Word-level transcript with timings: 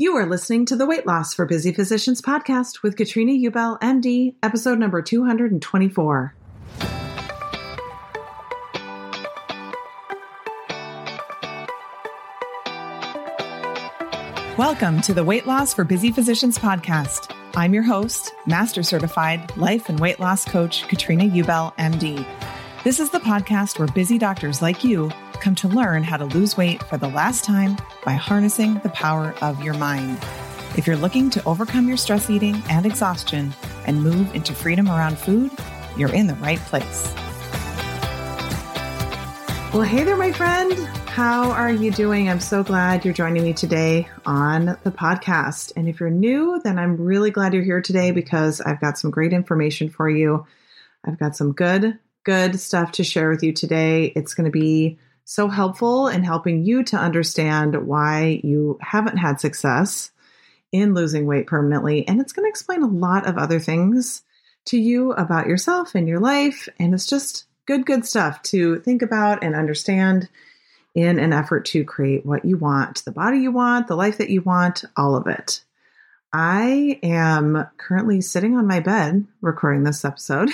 You 0.00 0.16
are 0.16 0.26
listening 0.26 0.64
to 0.66 0.76
the 0.76 0.86
Weight 0.86 1.08
Loss 1.08 1.34
for 1.34 1.44
Busy 1.44 1.72
Physicians 1.72 2.22
podcast 2.22 2.84
with 2.84 2.94
Katrina 2.94 3.32
Ubel, 3.32 3.80
MD, 3.80 4.36
episode 4.44 4.78
number 4.78 5.02
224. 5.02 6.34
Welcome 14.56 15.00
to 15.00 15.12
the 15.12 15.24
Weight 15.24 15.48
Loss 15.48 15.74
for 15.74 15.82
Busy 15.82 16.12
Physicians 16.12 16.58
podcast. 16.58 17.34
I'm 17.56 17.74
your 17.74 17.82
host, 17.82 18.32
Master 18.46 18.84
Certified 18.84 19.56
Life 19.56 19.88
and 19.88 19.98
Weight 19.98 20.20
Loss 20.20 20.44
Coach 20.44 20.86
Katrina 20.86 21.24
Ubel, 21.24 21.74
MD. 21.74 22.24
This 22.84 23.00
is 23.00 23.10
the 23.10 23.18
podcast 23.18 23.80
where 23.80 23.88
busy 23.88 24.16
doctors 24.16 24.62
like 24.62 24.84
you 24.84 25.10
come 25.40 25.54
to 25.56 25.68
learn 25.68 26.02
how 26.02 26.16
to 26.16 26.24
lose 26.24 26.56
weight 26.56 26.82
for 26.84 26.96
the 26.96 27.08
last 27.08 27.44
time 27.44 27.76
by 28.04 28.12
harnessing 28.12 28.74
the 28.80 28.88
power 28.90 29.34
of 29.40 29.62
your 29.62 29.74
mind. 29.74 30.18
If 30.76 30.86
you're 30.86 30.96
looking 30.96 31.30
to 31.30 31.44
overcome 31.44 31.88
your 31.88 31.96
stress 31.96 32.30
eating 32.30 32.62
and 32.68 32.86
exhaustion 32.86 33.54
and 33.86 34.02
move 34.02 34.34
into 34.34 34.54
freedom 34.54 34.88
around 34.88 35.18
food, 35.18 35.50
you're 35.96 36.12
in 36.12 36.26
the 36.26 36.34
right 36.34 36.58
place. 36.58 37.12
Well, 39.72 39.82
hey 39.82 40.04
there, 40.04 40.16
my 40.16 40.32
friend. 40.32 40.72
How 41.08 41.50
are 41.50 41.72
you 41.72 41.90
doing? 41.90 42.28
I'm 42.28 42.40
so 42.40 42.62
glad 42.62 43.04
you're 43.04 43.12
joining 43.12 43.42
me 43.42 43.52
today 43.52 44.08
on 44.24 44.78
the 44.84 44.90
podcast. 44.90 45.72
And 45.76 45.88
if 45.88 46.00
you're 46.00 46.10
new, 46.10 46.60
then 46.62 46.78
I'm 46.78 46.96
really 46.96 47.30
glad 47.30 47.52
you're 47.52 47.62
here 47.62 47.82
today 47.82 48.12
because 48.12 48.60
I've 48.60 48.80
got 48.80 48.98
some 48.98 49.10
great 49.10 49.32
information 49.32 49.90
for 49.90 50.08
you. 50.08 50.46
I've 51.04 51.18
got 51.18 51.34
some 51.36 51.52
good, 51.52 51.98
good 52.24 52.60
stuff 52.60 52.92
to 52.92 53.04
share 53.04 53.30
with 53.30 53.42
you 53.42 53.52
today. 53.52 54.12
It's 54.14 54.34
going 54.34 54.44
to 54.44 54.50
be 54.50 54.98
so 55.28 55.46
helpful 55.46 56.08
in 56.08 56.24
helping 56.24 56.64
you 56.64 56.82
to 56.82 56.96
understand 56.96 57.86
why 57.86 58.40
you 58.42 58.78
haven't 58.80 59.18
had 59.18 59.38
success 59.38 60.10
in 60.72 60.94
losing 60.94 61.26
weight 61.26 61.46
permanently. 61.46 62.08
And 62.08 62.18
it's 62.18 62.32
going 62.32 62.46
to 62.46 62.48
explain 62.48 62.82
a 62.82 62.86
lot 62.86 63.26
of 63.26 63.36
other 63.36 63.60
things 63.60 64.22
to 64.64 64.78
you 64.78 65.12
about 65.12 65.46
yourself 65.46 65.94
and 65.94 66.08
your 66.08 66.18
life. 66.18 66.66
And 66.80 66.94
it's 66.94 67.04
just 67.04 67.44
good, 67.66 67.84
good 67.84 68.06
stuff 68.06 68.40
to 68.44 68.80
think 68.80 69.02
about 69.02 69.44
and 69.44 69.54
understand 69.54 70.30
in 70.94 71.18
an 71.18 71.34
effort 71.34 71.66
to 71.66 71.84
create 71.84 72.24
what 72.24 72.46
you 72.46 72.56
want, 72.56 73.04
the 73.04 73.12
body 73.12 73.40
you 73.40 73.52
want, 73.52 73.86
the 73.86 73.96
life 73.96 74.16
that 74.16 74.30
you 74.30 74.40
want, 74.40 74.82
all 74.96 75.14
of 75.14 75.26
it. 75.26 75.62
I 76.32 77.00
am 77.02 77.66
currently 77.76 78.22
sitting 78.22 78.56
on 78.56 78.66
my 78.66 78.80
bed 78.80 79.26
recording 79.42 79.82
this 79.82 80.06
episode. 80.06 80.48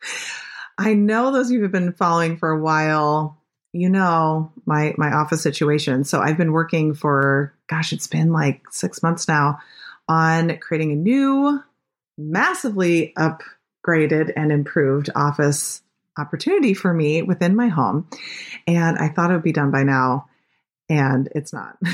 I 0.76 0.92
know 0.92 1.32
those 1.32 1.46
of 1.46 1.52
you 1.52 1.58
who 1.60 1.62
have 1.62 1.72
been 1.72 1.94
following 1.94 2.36
for 2.36 2.50
a 2.50 2.60
while, 2.60 3.38
you 3.74 3.90
know 3.90 4.52
my 4.64 4.94
my 4.96 5.12
office 5.12 5.42
situation. 5.42 6.04
So 6.04 6.20
I've 6.20 6.38
been 6.38 6.52
working 6.52 6.94
for 6.94 7.52
gosh, 7.66 7.92
it's 7.92 8.06
been 8.06 8.32
like 8.32 8.62
6 8.70 9.02
months 9.02 9.28
now 9.28 9.58
on 10.08 10.58
creating 10.58 10.92
a 10.92 10.96
new 10.96 11.60
massively 12.16 13.12
upgraded 13.18 14.32
and 14.36 14.52
improved 14.52 15.10
office 15.14 15.82
opportunity 16.16 16.72
for 16.72 16.94
me 16.94 17.22
within 17.22 17.56
my 17.56 17.68
home. 17.68 18.08
And 18.66 18.96
I 18.96 19.08
thought 19.08 19.30
it 19.30 19.34
would 19.34 19.42
be 19.42 19.52
done 19.52 19.72
by 19.72 19.82
now, 19.82 20.26
and 20.88 21.28
it's 21.34 21.52
not. 21.52 21.76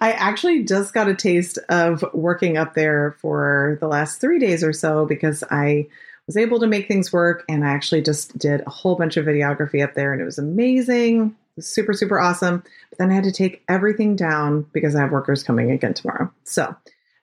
I 0.00 0.12
actually 0.12 0.64
just 0.64 0.94
got 0.94 1.08
a 1.08 1.14
taste 1.14 1.58
of 1.68 2.04
working 2.14 2.56
up 2.56 2.74
there 2.74 3.16
for 3.20 3.78
the 3.80 3.88
last 3.88 4.20
three 4.20 4.38
days 4.38 4.62
or 4.62 4.72
so 4.72 5.06
because 5.06 5.42
I 5.50 5.88
was 6.26 6.36
able 6.36 6.60
to 6.60 6.66
make 6.66 6.88
things 6.88 7.12
work. 7.12 7.44
And 7.48 7.64
I 7.64 7.70
actually 7.70 8.02
just 8.02 8.36
did 8.38 8.62
a 8.66 8.70
whole 8.70 8.96
bunch 8.96 9.16
of 9.16 9.26
videography 9.26 9.82
up 9.82 9.94
there, 9.94 10.12
and 10.12 10.20
it 10.20 10.24
was 10.24 10.38
amazing. 10.38 11.26
It 11.26 11.56
was 11.56 11.68
super, 11.68 11.92
super 11.92 12.18
awesome. 12.18 12.62
But 12.90 12.98
then 12.98 13.10
I 13.10 13.14
had 13.14 13.24
to 13.24 13.32
take 13.32 13.62
everything 13.68 14.16
down 14.16 14.66
because 14.72 14.94
I 14.94 15.00
have 15.00 15.12
workers 15.12 15.42
coming 15.42 15.70
again 15.70 15.94
tomorrow. 15.94 16.32
So, 16.44 16.74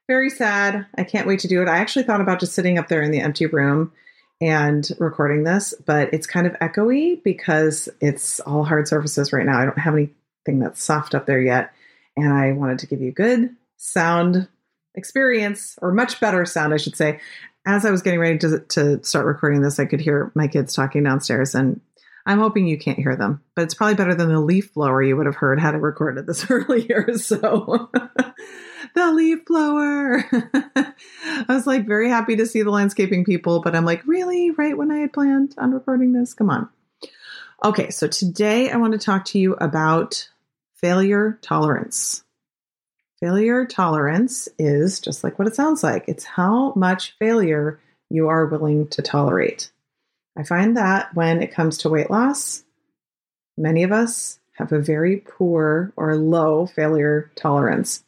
very 0.08 0.30
sad. 0.30 0.86
I 0.98 1.04
can't 1.04 1.28
wait 1.28 1.40
to 1.42 1.48
do 1.48 1.62
it. 1.62 1.70
I 1.70 1.78
actually 1.78 2.04
thought 2.04 2.22
about 2.22 2.40
just 2.40 2.54
sitting 2.54 2.78
up 2.78 2.88
there 2.88 3.02
in 3.02 3.12
the 3.12 3.22
empty 3.22 3.46
room 3.46 3.92
and 4.42 4.90
recording 5.00 5.44
this, 5.44 5.74
but 5.86 6.14
it's 6.14 6.28
kind 6.28 6.48
of 6.48 6.54
echoey 6.54 7.24
because 7.24 7.88
it's 8.02 8.40
all 8.42 8.64
hard 8.64 8.88
surfaces 8.88 9.32
right 9.32 9.46
now. 9.46 9.60
I 9.60 9.66
don't 9.66 9.78
have 9.78 9.94
anything 9.94 10.60
that's 10.60 10.84
soft 10.84 11.14
up 11.14 11.28
there 11.28 11.40
yet. 11.40 11.72
And 12.18 12.34
I 12.34 12.52
wanted 12.52 12.80
to 12.80 12.88
give 12.88 13.02
you 13.02 13.12
good 13.12 13.56
sound 13.78 14.48
experience, 14.96 15.78
or 15.82 15.94
much 15.94 16.20
better 16.20 16.46
sound, 16.46 16.74
I 16.74 16.78
should 16.78 16.96
say. 16.96 17.20
As 17.66 17.86
I 17.86 17.92
was 17.92 18.02
getting 18.02 18.20
ready 18.20 18.40
to, 18.40 18.60
to 18.60 19.04
start 19.04 19.26
recording 19.26 19.62
this, 19.62 19.80
I 19.80 19.86
could 19.86 20.02
hear 20.02 20.32
my 20.34 20.48
kids 20.48 20.74
talking 20.74 21.04
downstairs, 21.04 21.54
and 21.54 21.80
I'm 22.26 22.40
hoping 22.40 22.68
you 22.68 22.78
can't 22.78 22.98
hear 23.00 23.16
them, 23.16 23.42
but 23.56 23.64
it's 23.64 23.74
probably 23.74 23.96
better 23.96 24.16
than 24.16 24.30
the 24.30 24.40
leaf 24.40 24.74
blower 24.74 25.02
you 25.02 25.18
would 25.18 25.26
have 25.26 25.36
heard 25.36 25.60
had 25.60 25.76
I 25.76 25.78
recorded 25.78 26.28
this 26.28 26.46
earlier. 26.50 27.18
So 27.18 27.90
the 28.96 29.12
leaf 29.12 29.46
blower. 29.46 30.24
I 30.76 31.46
was 31.48 31.66
like 31.68 31.88
very 31.88 32.10
happy 32.10 32.36
to 32.36 32.46
see 32.46 32.62
the 32.62 32.72
landscaping 32.72 33.26
people, 33.26 33.62
but 33.62 33.76
I'm 33.76 33.86
like, 33.86 34.06
really? 34.06 34.52
Right 34.52 34.78
when 34.78 34.92
I 34.92 35.00
had 35.00 35.14
planned 35.14 35.56
on 35.58 35.72
recording 35.72 36.14
this? 36.14 36.34
Come 36.34 36.50
on. 36.50 36.70
Okay, 37.64 37.92
so 37.92 38.08
today 38.08 38.72
I 38.72 38.78
want 38.78 38.94
to 38.94 39.00
talk 39.00 39.26
to 39.26 39.40
you 39.40 39.54
about 39.54 40.30
failure 40.76 41.40
tolerance. 41.42 42.24
Failure 43.22 43.66
tolerance 43.66 44.50
is 44.58 45.00
just 45.00 45.24
like 45.24 45.40
what 45.40 45.48
it 45.48 45.56
sounds 45.56 45.84
like 45.84 46.06
it's 46.08 46.26
how 46.26 46.74
much 46.76 47.16
failure 47.20 47.80
you 48.10 48.28
are 48.28 48.48
willing 48.48 48.88
to 48.90 49.02
tolerate. 49.02 49.72
I 50.38 50.44
find 50.44 50.76
that 50.76 51.14
when 51.14 51.42
it 51.42 51.54
comes 51.54 51.78
to 51.80 51.90
weight 51.90 52.10
loss, 52.10 52.64
many 53.58 53.84
of 53.84 53.92
us 53.92 54.40
have 54.54 54.72
a 54.72 54.80
very 54.80 55.18
poor 55.18 55.94
or 55.96 56.16
low 56.16 56.66
failure 56.66 57.32
tolerance 57.36 58.04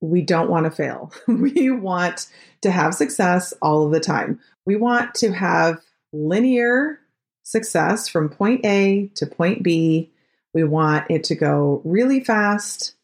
we 0.00 0.22
don't 0.22 0.50
want 0.50 0.64
to 0.64 0.70
fail. 0.70 1.12
we 1.26 1.70
want 1.70 2.28
to 2.62 2.70
have 2.70 2.94
success 2.94 3.52
all 3.62 3.86
of 3.86 3.92
the 3.92 4.00
time. 4.00 4.40
We 4.64 4.76
want 4.76 5.14
to 5.16 5.32
have 5.32 5.80
linear 6.12 7.00
success 7.42 8.08
from 8.08 8.28
point 8.28 8.64
A 8.64 9.10
to 9.14 9.26
point 9.26 9.62
B. 9.62 10.10
We 10.52 10.64
want 10.64 11.10
it 11.10 11.24
to 11.24 11.34
go 11.34 11.82
really 11.84 12.22
fast. 12.22 12.94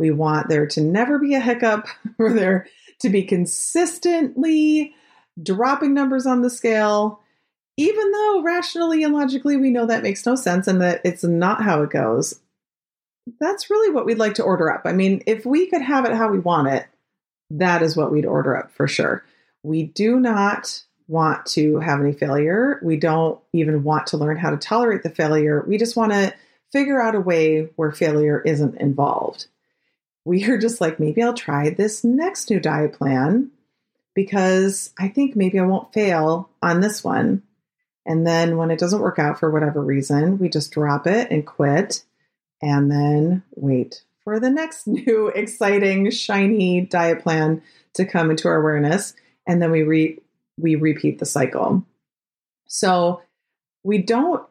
We 0.00 0.10
want 0.10 0.48
there 0.48 0.66
to 0.66 0.80
never 0.80 1.18
be 1.18 1.34
a 1.34 1.40
hiccup, 1.40 1.86
or 2.18 2.32
there 2.32 2.66
to 3.00 3.10
be 3.10 3.22
consistently 3.22 4.94
dropping 5.40 5.92
numbers 5.92 6.26
on 6.26 6.40
the 6.40 6.48
scale, 6.48 7.20
even 7.76 8.10
though 8.10 8.42
rationally 8.42 9.04
and 9.04 9.12
logically 9.12 9.58
we 9.58 9.68
know 9.68 9.84
that 9.84 10.02
makes 10.02 10.24
no 10.24 10.36
sense 10.36 10.66
and 10.66 10.80
that 10.80 11.02
it's 11.04 11.22
not 11.22 11.62
how 11.62 11.82
it 11.82 11.90
goes. 11.90 12.40
That's 13.38 13.68
really 13.68 13.92
what 13.92 14.06
we'd 14.06 14.18
like 14.18 14.34
to 14.34 14.42
order 14.42 14.72
up. 14.72 14.82
I 14.86 14.92
mean, 14.92 15.22
if 15.26 15.44
we 15.44 15.66
could 15.66 15.82
have 15.82 16.06
it 16.06 16.12
how 16.12 16.30
we 16.30 16.38
want 16.38 16.68
it, 16.68 16.86
that 17.50 17.82
is 17.82 17.94
what 17.94 18.10
we'd 18.10 18.24
order 18.24 18.56
up 18.56 18.72
for 18.72 18.88
sure. 18.88 19.22
We 19.62 19.82
do 19.82 20.18
not 20.18 20.82
want 21.08 21.44
to 21.44 21.78
have 21.80 22.00
any 22.00 22.14
failure. 22.14 22.80
We 22.82 22.96
don't 22.96 23.38
even 23.52 23.82
want 23.82 24.06
to 24.08 24.16
learn 24.16 24.38
how 24.38 24.48
to 24.48 24.56
tolerate 24.56 25.02
the 25.02 25.10
failure. 25.10 25.62
We 25.66 25.76
just 25.76 25.96
want 25.96 26.12
to 26.12 26.32
figure 26.72 27.02
out 27.02 27.14
a 27.14 27.20
way 27.20 27.68
where 27.76 27.92
failure 27.92 28.40
isn't 28.40 28.80
involved. 28.80 29.46
We 30.24 30.44
are 30.50 30.58
just 30.58 30.80
like, 30.80 31.00
maybe 31.00 31.22
I'll 31.22 31.34
try 31.34 31.70
this 31.70 32.04
next 32.04 32.50
new 32.50 32.60
diet 32.60 32.92
plan 32.92 33.50
because 34.14 34.92
I 34.98 35.08
think 35.08 35.34
maybe 35.36 35.58
I 35.58 35.64
won't 35.64 35.92
fail 35.92 36.50
on 36.62 36.80
this 36.80 37.02
one. 37.02 37.42
And 38.06 38.26
then 38.26 38.56
when 38.56 38.70
it 38.70 38.78
doesn't 38.78 39.00
work 39.00 39.18
out 39.18 39.38
for 39.38 39.50
whatever 39.50 39.82
reason, 39.82 40.38
we 40.38 40.48
just 40.48 40.72
drop 40.72 41.06
it 41.06 41.30
and 41.30 41.46
quit 41.46 42.04
and 42.62 42.90
then 42.90 43.42
wait 43.54 44.02
for 44.24 44.38
the 44.38 44.50
next 44.50 44.86
new 44.86 45.28
exciting 45.28 46.10
shiny 46.10 46.82
diet 46.82 47.22
plan 47.22 47.62
to 47.94 48.04
come 48.04 48.30
into 48.30 48.48
our 48.48 48.56
awareness 48.56 49.14
and 49.46 49.60
then 49.60 49.70
we 49.70 49.82
re- 49.82 50.18
we 50.58 50.74
repeat 50.74 51.18
the 51.18 51.26
cycle. 51.26 51.84
So 52.66 53.22
we 53.82 53.98
don't 53.98 54.46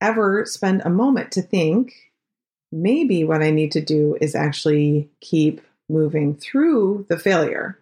ever 0.00 0.44
spend 0.44 0.82
a 0.84 0.90
moment 0.90 1.32
to 1.32 1.42
think 1.42 2.07
maybe 2.70 3.24
what 3.24 3.42
I 3.42 3.50
need 3.50 3.72
to 3.72 3.80
do 3.80 4.16
is 4.20 4.34
actually 4.34 5.08
keep 5.20 5.60
moving 5.88 6.36
through 6.36 7.06
the 7.08 7.18
failure. 7.18 7.78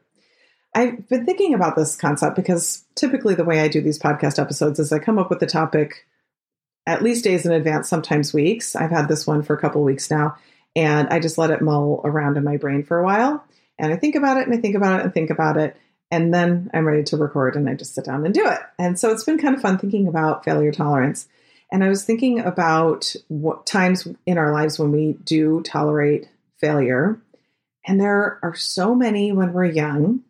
I've 0.75 1.09
been 1.09 1.25
thinking 1.25 1.55
about 1.55 1.75
this 1.75 1.97
concept 1.97 2.37
because 2.37 2.85
typically 2.95 3.35
the 3.35 3.45
way 3.45 3.61
I 3.61 3.69
do 3.69 3.81
these 3.81 3.99
podcast 3.99 4.39
episodes 4.39 4.79
is 4.79 4.93
I 4.93 4.99
come 4.99 5.19
up 5.19 5.31
with 5.31 5.41
the 5.41 5.47
topic 5.47 6.07
at 6.87 7.03
least 7.03 7.25
days 7.25 7.45
in 7.45 7.53
advance, 7.53 7.89
sometimes 7.89 8.33
weeks. 8.33 8.77
I've 8.77 8.91
had 8.91 9.09
this 9.09 9.27
one 9.27 9.43
for 9.43 9.55
a 9.55 9.61
couple 9.61 9.83
weeks 9.83 10.11
now, 10.11 10.37
and 10.77 11.09
I 11.09 11.19
just 11.19 11.39
let 11.39 11.51
it 11.51 11.63
mull 11.63 12.01
around 12.05 12.37
in 12.37 12.45
my 12.45 12.59
brain 12.59 12.85
for 12.85 12.99
a 12.99 13.05
while. 13.05 13.45
And 13.79 13.93
I 13.93 13.97
think 13.97 14.15
about 14.15 14.37
it 14.37 14.47
and 14.47 14.57
I 14.57 14.61
think 14.61 14.77
about 14.77 15.01
it 15.01 15.05
and 15.05 15.13
think 15.13 15.31
about 15.31 15.57
it. 15.57 15.77
And 16.11 16.33
then 16.33 16.71
I'm 16.73 16.87
ready 16.87 17.03
to 17.05 17.17
record 17.17 17.57
and 17.57 17.69
I 17.69 17.75
just 17.75 17.95
sit 17.95 18.05
down 18.05 18.25
and 18.25 18.33
do 18.33 18.47
it. 18.47 18.61
And 18.79 18.99
so 18.99 19.11
it's 19.11 19.25
been 19.25 19.39
kind 19.39 19.55
of 19.55 19.61
fun 19.61 19.79
thinking 19.79 20.07
about 20.07 20.45
failure 20.45 20.73
tolerance. 20.73 21.27
And 21.73 21.83
I 21.83 21.89
was 21.89 22.05
thinking 22.05 22.41
about 22.41 23.15
what 23.29 23.67
times 23.67 24.07
in 24.25 24.39
our 24.39 24.53
lives 24.53 24.79
when 24.79 24.93
we 24.93 25.15
do 25.25 25.63
tolerate 25.63 26.29
failure. 26.61 27.21
And 27.87 28.01
there 28.01 28.39
are 28.43 28.55
so 28.55 28.95
many 28.95 29.33
when 29.33 29.53
we're 29.53 29.65
young, 29.65 30.23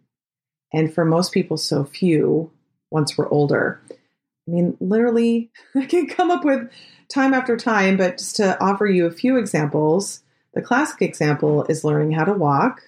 and 0.72 0.92
for 0.92 1.04
most 1.04 1.32
people, 1.32 1.56
so 1.56 1.84
few 1.84 2.50
once 2.90 3.16
we're 3.16 3.28
older. 3.28 3.80
I 3.90 4.50
mean, 4.50 4.76
literally, 4.80 5.50
I 5.74 5.86
can 5.86 6.06
come 6.06 6.30
up 6.30 6.44
with 6.44 6.70
time 7.08 7.34
after 7.34 7.56
time, 7.56 7.96
but 7.96 8.18
just 8.18 8.36
to 8.36 8.60
offer 8.62 8.86
you 8.86 9.06
a 9.06 9.12
few 9.12 9.36
examples, 9.36 10.22
the 10.54 10.62
classic 10.62 11.02
example 11.02 11.64
is 11.64 11.84
learning 11.84 12.12
how 12.12 12.24
to 12.24 12.32
walk 12.32 12.82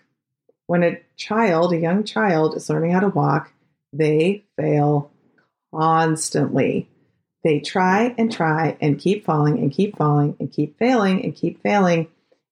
when 0.68 0.84
a 0.84 1.00
child, 1.16 1.72
a 1.72 1.78
young 1.78 2.04
child, 2.04 2.54
is 2.54 2.68
learning 2.68 2.92
how 2.92 3.00
to 3.00 3.08
walk, 3.08 3.52
they 3.92 4.44
fail 4.56 5.10
constantly. 5.74 6.88
They 7.44 7.60
try 7.60 8.14
and 8.18 8.32
try 8.32 8.76
and 8.80 8.98
keep 8.98 9.24
falling 9.24 9.58
and 9.58 9.72
keep 9.72 9.96
falling 9.96 10.36
and 10.40 10.52
keep 10.52 10.78
failing 10.78 11.24
and 11.24 11.34
keep 11.34 11.62
failing, 11.62 12.08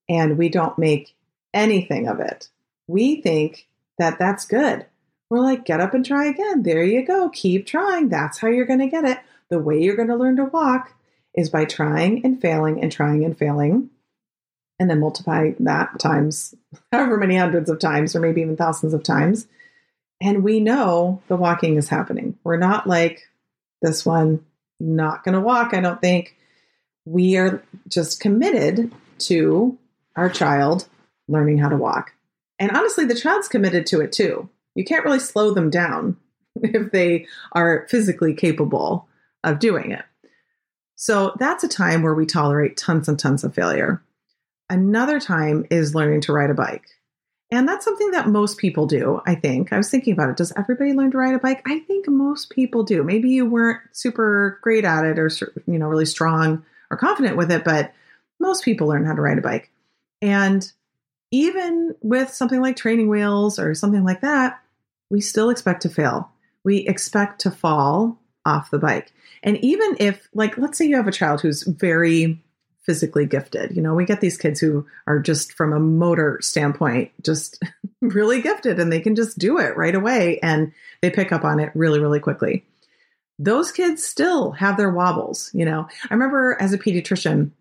and 0.09 0.37
we 0.37 0.49
don't 0.49 0.77
make 0.77 1.15
anything 1.53 2.07
of 2.07 2.19
it. 2.19 2.49
We 2.87 3.21
think 3.21 3.67
that 3.97 4.17
that's 4.17 4.45
good. 4.45 4.85
We're 5.29 5.39
like, 5.39 5.65
get 5.65 5.81
up 5.81 5.93
and 5.93 6.05
try 6.05 6.25
again. 6.25 6.63
There 6.63 6.83
you 6.83 7.05
go. 7.05 7.29
Keep 7.29 7.65
trying. 7.65 8.07
That's 8.07 8.37
how 8.37 8.47
you're 8.47 8.65
going 8.65 8.79
to 8.79 8.87
get 8.87 9.03
it. 9.03 9.19
The 9.49 9.59
way 9.59 9.81
you're 9.81 9.97
going 9.97 10.07
to 10.07 10.15
learn 10.15 10.37
to 10.37 10.45
walk 10.45 10.93
is 11.35 11.49
by 11.49 11.65
trying 11.65 12.23
and 12.25 12.41
failing 12.41 12.81
and 12.81 12.91
trying 12.91 13.25
and 13.25 13.37
failing 13.37 13.89
and 14.79 14.89
then 14.89 14.99
multiply 14.99 15.51
that 15.59 15.99
times 15.99 16.55
however 16.91 17.17
many 17.17 17.35
hundreds 17.35 17.69
of 17.69 17.79
times, 17.79 18.15
or 18.15 18.19
maybe 18.19 18.41
even 18.41 18.57
thousands 18.57 18.93
of 18.93 19.03
times. 19.03 19.47
And 20.21 20.43
we 20.43 20.59
know 20.59 21.21
the 21.27 21.35
walking 21.35 21.77
is 21.77 21.89
happening. 21.89 22.37
We're 22.43 22.57
not 22.57 22.87
like 22.87 23.27
this 23.81 24.05
one, 24.05 24.43
not 24.79 25.23
going 25.23 25.33
to 25.33 25.41
walk, 25.41 25.73
I 25.73 25.81
don't 25.81 26.01
think. 26.01 26.35
We 27.05 27.37
are 27.37 27.63
just 27.87 28.19
committed 28.19 28.91
to 29.19 29.77
our 30.15 30.29
child 30.29 30.87
learning 31.27 31.57
how 31.57 31.69
to 31.69 31.77
walk. 31.77 32.13
And 32.59 32.71
honestly, 32.71 33.05
the 33.05 33.15
child's 33.15 33.47
committed 33.47 33.85
to 33.87 34.01
it 34.01 34.11
too. 34.11 34.49
You 34.75 34.83
can't 34.83 35.05
really 35.05 35.19
slow 35.19 35.53
them 35.53 35.69
down 35.69 36.17
if 36.55 36.91
they 36.91 37.27
are 37.51 37.87
physically 37.89 38.33
capable 38.33 39.07
of 39.43 39.59
doing 39.59 39.91
it. 39.91 40.03
So 40.95 41.35
that's 41.37 41.63
a 41.63 41.69
time 41.69 42.01
where 42.01 42.15
we 42.15 42.25
tolerate 42.25 42.75
tons 42.75 43.07
and 43.07 43.19
tons 43.19 43.43
of 43.43 43.53
failure. 43.53 44.03
Another 44.69 45.19
time 45.19 45.65
is 45.69 45.95
learning 45.95 46.21
to 46.21 46.33
ride 46.33 46.49
a 46.49 46.55
bike. 46.55 46.87
And 47.49 47.67
that's 47.67 47.85
something 47.85 48.11
that 48.11 48.27
most 48.27 48.57
people 48.57 48.87
do, 48.87 49.21
I 49.25 49.35
think. 49.35 49.71
I 49.71 49.77
was 49.77 49.89
thinking 49.89 50.13
about 50.13 50.29
it. 50.29 50.37
Does 50.37 50.51
everybody 50.57 50.93
learn 50.93 51.11
to 51.11 51.17
ride 51.17 51.33
a 51.33 51.39
bike? 51.39 51.61
I 51.65 51.79
think 51.79 52.07
most 52.09 52.49
people 52.49 52.83
do. 52.83 53.03
Maybe 53.03 53.29
you 53.29 53.45
weren't 53.49 53.79
super 53.93 54.59
great 54.61 54.83
at 54.83 55.05
it 55.05 55.17
or 55.17 55.29
you 55.65 55.79
know 55.79 55.87
really 55.87 56.05
strong 56.05 56.65
or 56.91 56.97
confident 56.97 57.37
with 57.37 57.51
it, 57.51 57.63
but 57.63 57.93
most 58.39 58.65
people 58.65 58.87
learn 58.87 59.05
how 59.05 59.13
to 59.13 59.21
ride 59.21 59.37
a 59.37 59.41
bike. 59.41 59.71
And 60.21 60.69
even 61.31 61.95
with 62.01 62.33
something 62.33 62.61
like 62.61 62.75
training 62.75 63.07
wheels 63.07 63.59
or 63.59 63.75
something 63.75 64.03
like 64.03 64.21
that, 64.21 64.61
we 65.09 65.21
still 65.21 65.49
expect 65.49 65.83
to 65.83 65.89
fail. 65.89 66.29
We 66.63 66.79
expect 66.79 67.41
to 67.41 67.51
fall 67.51 68.19
off 68.45 68.71
the 68.71 68.79
bike. 68.79 69.11
And 69.41 69.57
even 69.63 69.95
if 69.99 70.27
like 70.33 70.57
let's 70.57 70.77
say 70.77 70.85
you 70.85 70.97
have 70.97 71.07
a 71.07 71.11
child 71.11 71.41
who's 71.41 71.63
very 71.63 72.41
physically 72.87 73.25
gifted. 73.25 73.75
You 73.75 73.81
know, 73.83 73.93
we 73.93 74.05
get 74.05 74.21
these 74.21 74.37
kids 74.37 74.59
who 74.59 74.87
are 75.05 75.19
just 75.19 75.53
from 75.53 75.73
a 75.73 75.79
motor 75.79 76.39
standpoint, 76.41 77.11
just 77.21 77.61
really 78.01 78.41
gifted 78.41 78.79
and 78.79 78.91
they 78.91 79.01
can 79.01 79.13
just 79.13 79.37
do 79.37 79.59
it 79.59 79.77
right 79.77 79.93
away 79.93 80.39
and 80.39 80.71
they 81.01 81.11
pick 81.11 81.31
up 81.31 81.43
on 81.43 81.59
it 81.59 81.71
really, 81.75 81.99
really 81.99 82.21
quickly. 82.21 82.65
Those 83.37 83.71
kids 83.71 84.03
still 84.03 84.53
have 84.53 84.77
their 84.77 84.89
wobbles, 84.89 85.51
you 85.53 85.65
know. 85.65 85.87
I 86.09 86.13
remember 86.13 86.57
as 86.59 86.73
a 86.73 86.79
pediatrician 86.79 87.51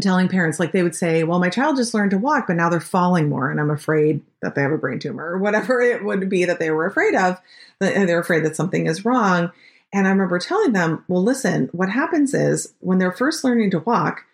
telling 0.00 0.28
parents, 0.28 0.60
like 0.60 0.72
they 0.72 0.82
would 0.82 0.94
say, 0.94 1.24
Well, 1.24 1.38
my 1.38 1.48
child 1.48 1.76
just 1.76 1.94
learned 1.94 2.10
to 2.10 2.18
walk, 2.18 2.46
but 2.46 2.56
now 2.56 2.68
they're 2.68 2.80
falling 2.80 3.28
more, 3.28 3.50
and 3.50 3.58
I'm 3.58 3.70
afraid 3.70 4.20
that 4.42 4.54
they 4.54 4.62
have 4.62 4.72
a 4.72 4.78
brain 4.78 4.98
tumor 4.98 5.24
or 5.24 5.38
whatever 5.38 5.80
it 5.80 6.04
would 6.04 6.28
be 6.28 6.44
that 6.44 6.58
they 6.58 6.70
were 6.70 6.86
afraid 6.86 7.14
of. 7.14 7.40
They're 7.78 8.20
afraid 8.20 8.44
that 8.44 8.56
something 8.56 8.86
is 8.86 9.04
wrong. 9.04 9.50
And 9.92 10.06
I 10.06 10.10
remember 10.10 10.38
telling 10.38 10.72
them, 10.72 11.04
Well, 11.08 11.22
listen, 11.22 11.70
what 11.72 11.88
happens 11.88 12.34
is 12.34 12.74
when 12.80 12.98
they're 12.98 13.12
first 13.12 13.44
learning 13.44 13.70
to 13.70 13.78
walk, 13.78 14.24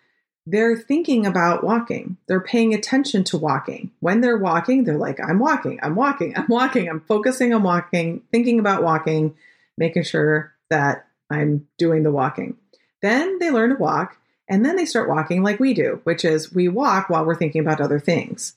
they're 0.45 0.77
thinking 0.77 1.25
about 1.25 1.63
walking. 1.63 2.17
They're 2.27 2.39
paying 2.39 2.73
attention 2.73 3.23
to 3.25 3.37
walking. 3.37 3.91
When 3.99 4.21
they're 4.21 4.37
walking, 4.37 4.83
they're 4.83 4.97
like, 4.97 5.19
I'm 5.19 5.39
walking, 5.39 5.79
I'm 5.81 5.95
walking, 5.95 6.37
I'm 6.37 6.47
walking, 6.47 6.87
I'm 6.87 7.01
focusing 7.01 7.53
on 7.53 7.63
walking, 7.63 8.21
thinking 8.31 8.59
about 8.59 8.83
walking, 8.83 9.35
making 9.77 10.03
sure 10.03 10.53
that 10.69 11.07
I'm 11.29 11.67
doing 11.77 12.03
the 12.03 12.11
walking. 12.11 12.57
Then 13.01 13.39
they 13.39 13.49
learn 13.49 13.71
to 13.71 13.75
walk, 13.75 14.17
and 14.47 14.63
then 14.63 14.75
they 14.75 14.85
start 14.85 15.09
walking 15.09 15.41
like 15.41 15.59
we 15.59 15.73
do, 15.73 16.01
which 16.03 16.23
is 16.23 16.53
we 16.53 16.67
walk 16.67 17.09
while 17.09 17.25
we're 17.25 17.35
thinking 17.35 17.61
about 17.61 17.81
other 17.81 17.99
things. 17.99 18.55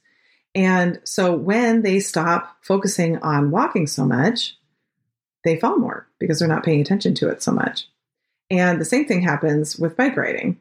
And 0.55 1.01
so 1.05 1.35
when 1.35 1.83
they 1.83 2.01
stop 2.01 2.57
focusing 2.63 3.19
on 3.19 3.51
walking 3.51 3.87
so 3.87 4.05
much, 4.05 4.57
they 5.45 5.59
fall 5.59 5.79
more 5.79 6.07
because 6.19 6.39
they're 6.39 6.49
not 6.49 6.65
paying 6.65 6.81
attention 6.81 7.15
to 7.15 7.29
it 7.29 7.43
so 7.43 7.53
much. 7.53 7.89
And 8.51 8.81
the 8.81 8.85
same 8.85 9.07
thing 9.07 9.23
happens 9.23 9.79
with 9.79 9.97
bike 9.97 10.17
riding 10.17 10.61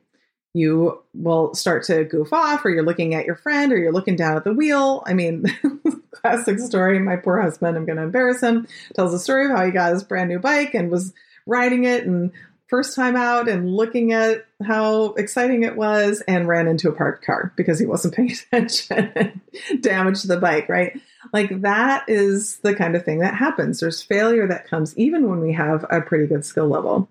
you 0.58 1.02
will 1.14 1.54
start 1.54 1.84
to 1.86 2.04
goof 2.04 2.34
off 2.34 2.66
or 2.66 2.70
you're 2.70 2.86
looking 2.86 3.14
at 3.14 3.26
your 3.26 3.36
friend 3.36 3.72
or 3.72 3.78
you're 3.78 3.94
looking 3.94 4.16
down 4.16 4.38
at 4.38 4.44
the 4.44 4.54
wheel. 4.54 5.04
I 5.06 5.14
mean, 5.14 5.46
classic 6.12 6.60
story. 6.60 7.00
My 7.00 7.16
poor 7.16 7.42
husband, 7.42 7.78
I'm 7.78 7.86
going 7.86 7.98
to 7.98 8.04
embarrass 8.04 8.42
him, 8.42 8.68
tells 8.96 9.14
a 9.14 9.20
story 9.20 9.46
of 9.46 9.52
how 9.52 9.66
he 9.66 9.72
got 9.72 9.94
his 9.94 10.04
brand 10.04 10.30
new 10.30 10.40
bike 10.40 10.74
and 10.74 10.90
was 10.90 11.14
riding 11.46 11.84
it 11.84 12.06
and 12.06 12.32
first 12.68 12.96
time 12.96 13.16
out 13.16 13.48
and 13.48 13.74
looking 13.74 14.12
at 14.12 14.46
how 14.66 15.14
exciting 15.14 15.64
it 15.64 15.78
was 15.78 16.22
and 16.28 16.48
ran 16.48 16.68
into 16.68 16.90
a 16.90 16.94
parked 16.94 17.26
car 17.26 17.54
because 17.56 17.80
he 17.80 17.86
wasn't 17.86 18.14
paying 18.16 18.32
attention 18.32 19.12
and 19.16 19.42
damaged 19.82 20.28
the 20.28 20.38
bike, 20.38 20.68
right? 20.70 21.00
Like 21.34 21.62
that 21.62 22.06
is 22.08 22.58
the 22.58 22.76
kind 22.76 22.96
of 22.96 23.06
thing 23.06 23.20
that 23.20 23.36
happens. 23.36 23.80
There's 23.80 24.02
failure 24.02 24.48
that 24.48 24.68
comes 24.68 24.98
even 24.98 25.30
when 25.30 25.40
we 25.40 25.54
have 25.54 25.86
a 25.90 26.02
pretty 26.02 26.28
good 26.28 26.46
skill 26.46 26.68
level. 26.68 27.08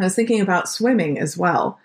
I 0.00 0.04
was 0.04 0.14
thinking 0.14 0.40
about 0.40 0.68
swimming 0.68 1.18
as 1.18 1.36
well. 1.36 1.78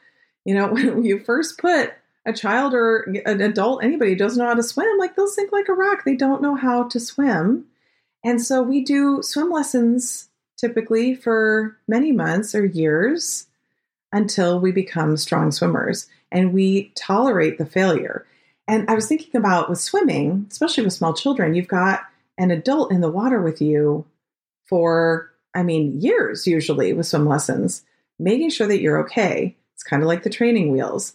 You 0.47 0.55
know, 0.55 0.67
when 0.71 1.05
you 1.05 1.19
first 1.19 1.59
put 1.59 1.93
a 2.25 2.33
child 2.33 2.73
or 2.73 3.01
an 3.25 3.41
adult, 3.41 3.83
anybody 3.83 4.11
who 4.11 4.17
doesn't 4.17 4.41
know 4.41 4.49
how 4.49 4.55
to 4.55 4.63
swim, 4.63 4.97
like 4.97 5.15
they'll 5.15 5.27
sink 5.27 5.51
like 5.51 5.69
a 5.69 5.73
rock. 5.73 6.03
They 6.03 6.15
don't 6.15 6.41
know 6.41 6.55
how 6.55 6.87
to 6.87 6.99
swim. 6.99 7.65
And 8.23 8.41
so 8.41 8.63
we 8.63 8.83
do 8.83 9.21
swim 9.21 9.51
lessons 9.51 10.29
typically 10.57 11.13
for 11.13 11.77
many 11.87 12.11
months 12.11 12.55
or 12.55 12.65
years 12.65 13.45
until 14.11 14.59
we 14.59 14.71
become 14.71 15.15
strong 15.17 15.51
swimmers 15.51 16.07
and 16.31 16.53
we 16.53 16.91
tolerate 16.95 17.57
the 17.57 17.65
failure. 17.65 18.25
And 18.67 18.89
I 18.89 18.95
was 18.95 19.07
thinking 19.07 19.35
about 19.35 19.69
with 19.69 19.79
swimming, 19.79 20.47
especially 20.51 20.83
with 20.83 20.93
small 20.93 21.13
children, 21.13 21.53
you've 21.53 21.67
got 21.67 22.01
an 22.37 22.51
adult 22.51 22.91
in 22.91 23.01
the 23.01 23.09
water 23.09 23.41
with 23.41 23.61
you 23.61 24.05
for, 24.65 25.31
I 25.53 25.63
mean, 25.63 26.01
years 26.01 26.47
usually 26.47 26.91
with 26.93 27.05
swim 27.05 27.25
lessons, 27.25 27.83
making 28.19 28.49
sure 28.49 28.67
that 28.67 28.81
you're 28.81 28.99
okay. 29.05 29.55
It's 29.77 29.83
kind 29.83 30.01
of 30.01 30.07
like 30.07 30.23
the 30.23 30.29
training 30.31 30.71
wheels. 30.71 31.13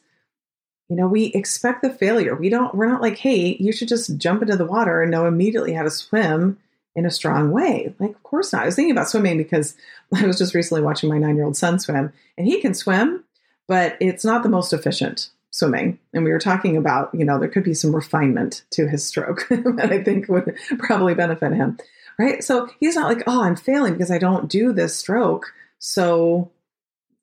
You 0.89 0.95
know, 0.95 1.09
we 1.09 1.27
expect 1.27 1.83
the 1.83 1.91
failure. 1.91 2.37
We 2.37 2.49
don't, 2.49 2.73
we're 2.77 2.87
not 2.87 3.03
like, 3.03 3.19
hey, 3.19 3.57
you 3.59 3.73
should 3.73 3.89
just 3.89 4.19
jump 4.19 4.41
into 4.41 4.57
the 4.57 4.65
water 4.65 5.03
and 5.03 5.11
know 5.11 5.27
immediately 5.27 5.73
how 5.73 5.83
to 5.83 5.91
swim 5.91 6.59
in 6.95 7.05
a 7.05 7.11
strong 7.11 7.51
way. 7.51 7.93
Like, 7.99 8.11
of 8.11 8.23
course 8.23 8.53
not. 8.53 8.63
I 8.63 8.67
was 8.67 8.77
thinking 8.77 8.93
about 8.93 9.09
swimming 9.09 9.37
because 9.37 9.75
I 10.15 10.25
was 10.25 10.39
just 10.39 10.55
recently 10.55 10.81
watching 10.81 11.09
my 11.09 11.19
nine 11.19 11.35
year 11.35 11.45
old 11.45 11.57
son 11.57 11.81
swim, 11.81 12.13
and 12.39 12.47
he 12.47 12.61
can 12.61 12.73
swim, 12.73 13.25
but 13.67 13.97
it's 13.99 14.25
not 14.25 14.45
the 14.45 14.49
most 14.49 14.73
efficient 14.73 15.31
swimming. 15.51 15.99
And 16.15 16.23
we 16.23 16.31
were 16.31 16.39
talking 16.39 16.77
about, 16.77 17.13
you 17.13 17.25
know, 17.25 17.41
there 17.41 17.49
could 17.49 17.65
be 17.65 17.75
some 17.75 17.93
refinement 17.93 18.63
to 18.71 18.87
his 18.87 19.05
stroke 19.05 19.47
that 19.51 19.91
I 19.91 20.05
think 20.05 20.29
would 20.29 20.57
probably 20.79 21.15
benefit 21.15 21.53
him. 21.53 21.79
Right. 22.17 22.45
So 22.45 22.69
he's 22.79 22.95
not 22.95 23.09
like, 23.13 23.25
oh, 23.27 23.43
I'm 23.43 23.57
failing 23.57 23.95
because 23.95 24.13
I 24.13 24.19
don't 24.19 24.49
do 24.49 24.73
this 24.73 24.97
stroke. 24.97 25.53
So, 25.81 26.52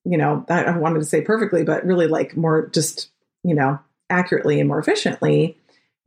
you 0.10 0.18
know, 0.18 0.44
I, 0.50 0.64
I 0.64 0.78
wanted 0.78 1.00
to 1.00 1.06
say 1.06 1.22
perfectly, 1.22 1.64
but 1.64 1.86
really 1.86 2.08
like 2.08 2.36
more 2.36 2.68
just, 2.70 3.10
you 3.44 3.54
know, 3.54 3.80
accurately 4.10 4.60
and 4.60 4.68
more 4.68 4.80
efficiently. 4.80 5.56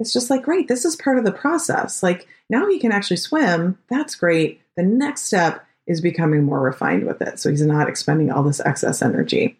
It's 0.00 0.12
just 0.12 0.28
like, 0.28 0.42
great, 0.42 0.66
this 0.66 0.84
is 0.84 0.96
part 0.96 1.18
of 1.18 1.24
the 1.24 1.30
process. 1.30 2.02
Like 2.02 2.26
now 2.50 2.68
he 2.68 2.80
can 2.80 2.90
actually 2.90 3.18
swim. 3.18 3.78
That's 3.88 4.16
great. 4.16 4.60
The 4.76 4.82
next 4.82 5.22
step 5.22 5.64
is 5.86 6.00
becoming 6.00 6.42
more 6.42 6.60
refined 6.60 7.06
with 7.06 7.22
it. 7.22 7.38
So 7.38 7.48
he's 7.48 7.64
not 7.64 7.88
expending 7.88 8.32
all 8.32 8.42
this 8.42 8.58
excess 8.58 9.02
energy 9.02 9.56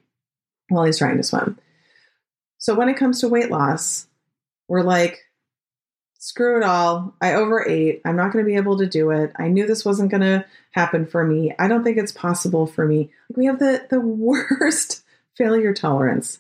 while 0.71 0.85
he's 0.85 0.99
trying 0.99 1.19
to 1.19 1.23
swim. 1.23 1.57
So 2.59 2.75
when 2.75 2.89
it 2.89 2.97
comes 2.97 3.21
to 3.21 3.29
weight 3.29 3.51
loss, 3.51 4.09
we're 4.67 4.83
like, 4.83 5.21
screw 6.23 6.57
it 6.57 6.62
all. 6.62 7.17
I 7.21 7.35
overate. 7.35 8.00
I'm 8.05 8.14
not 8.14 8.33
going 8.33 8.45
to 8.45 8.49
be 8.49 8.55
able 8.55 8.79
to 8.79 8.87
do 8.87 9.11
it. 9.11 9.33
I 9.35 9.49
knew 9.49 9.67
this 9.67 9.85
wasn't 9.85 10.12
going 10.12 10.21
to 10.21 10.47
happen 10.71 11.05
for 11.05 11.25
me. 11.25 11.52
I 11.59 11.67
don't 11.67 11.83
think 11.83 11.99
it's 11.99 12.12
possible 12.12 12.64
for 12.64 12.87
me. 12.87 13.11
We 13.35 13.47
have 13.47 13.59
the, 13.59 13.88
the 13.91 13.99
worst 13.99 15.02
failure 15.37 15.75
tolerance. 15.75 16.38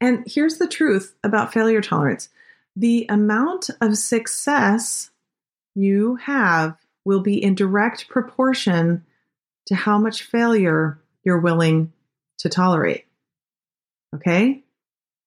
And 0.00 0.22
here's 0.28 0.58
the 0.58 0.68
truth 0.68 1.16
about 1.24 1.52
failure 1.52 1.80
tolerance 1.80 2.28
the 2.76 3.06
amount 3.08 3.70
of 3.80 3.98
success 3.98 5.10
you 5.74 6.16
have 6.16 6.76
will 7.04 7.20
be 7.20 7.42
in 7.42 7.56
direct 7.56 8.08
proportion 8.08 9.04
to 9.66 9.74
how 9.74 9.98
much 9.98 10.22
failure 10.22 11.00
you're 11.24 11.40
willing 11.40 11.92
to 12.38 12.48
tolerate. 12.48 13.06
Okay? 14.14 14.62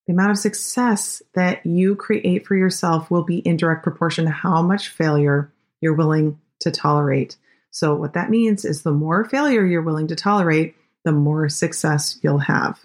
The 0.09 0.13
amount 0.13 0.31
of 0.31 0.39
success 0.39 1.21
that 1.35 1.63
you 1.67 1.95
create 1.95 2.47
for 2.47 2.55
yourself 2.55 3.11
will 3.11 3.21
be 3.21 3.37
in 3.37 3.57
direct 3.57 3.83
proportion 3.83 4.25
to 4.25 4.31
how 4.31 4.59
much 4.59 4.89
failure 4.89 5.51
you're 5.81 5.93
willing 5.93 6.39
to 6.61 6.71
tolerate. 6.71 7.37
So, 7.69 7.93
what 7.93 8.13
that 8.13 8.31
means 8.31 8.65
is 8.65 8.81
the 8.81 8.91
more 8.91 9.23
failure 9.23 9.63
you're 9.63 9.83
willing 9.83 10.07
to 10.07 10.15
tolerate, 10.15 10.75
the 11.05 11.11
more 11.11 11.47
success 11.47 12.17
you'll 12.23 12.39
have. 12.39 12.79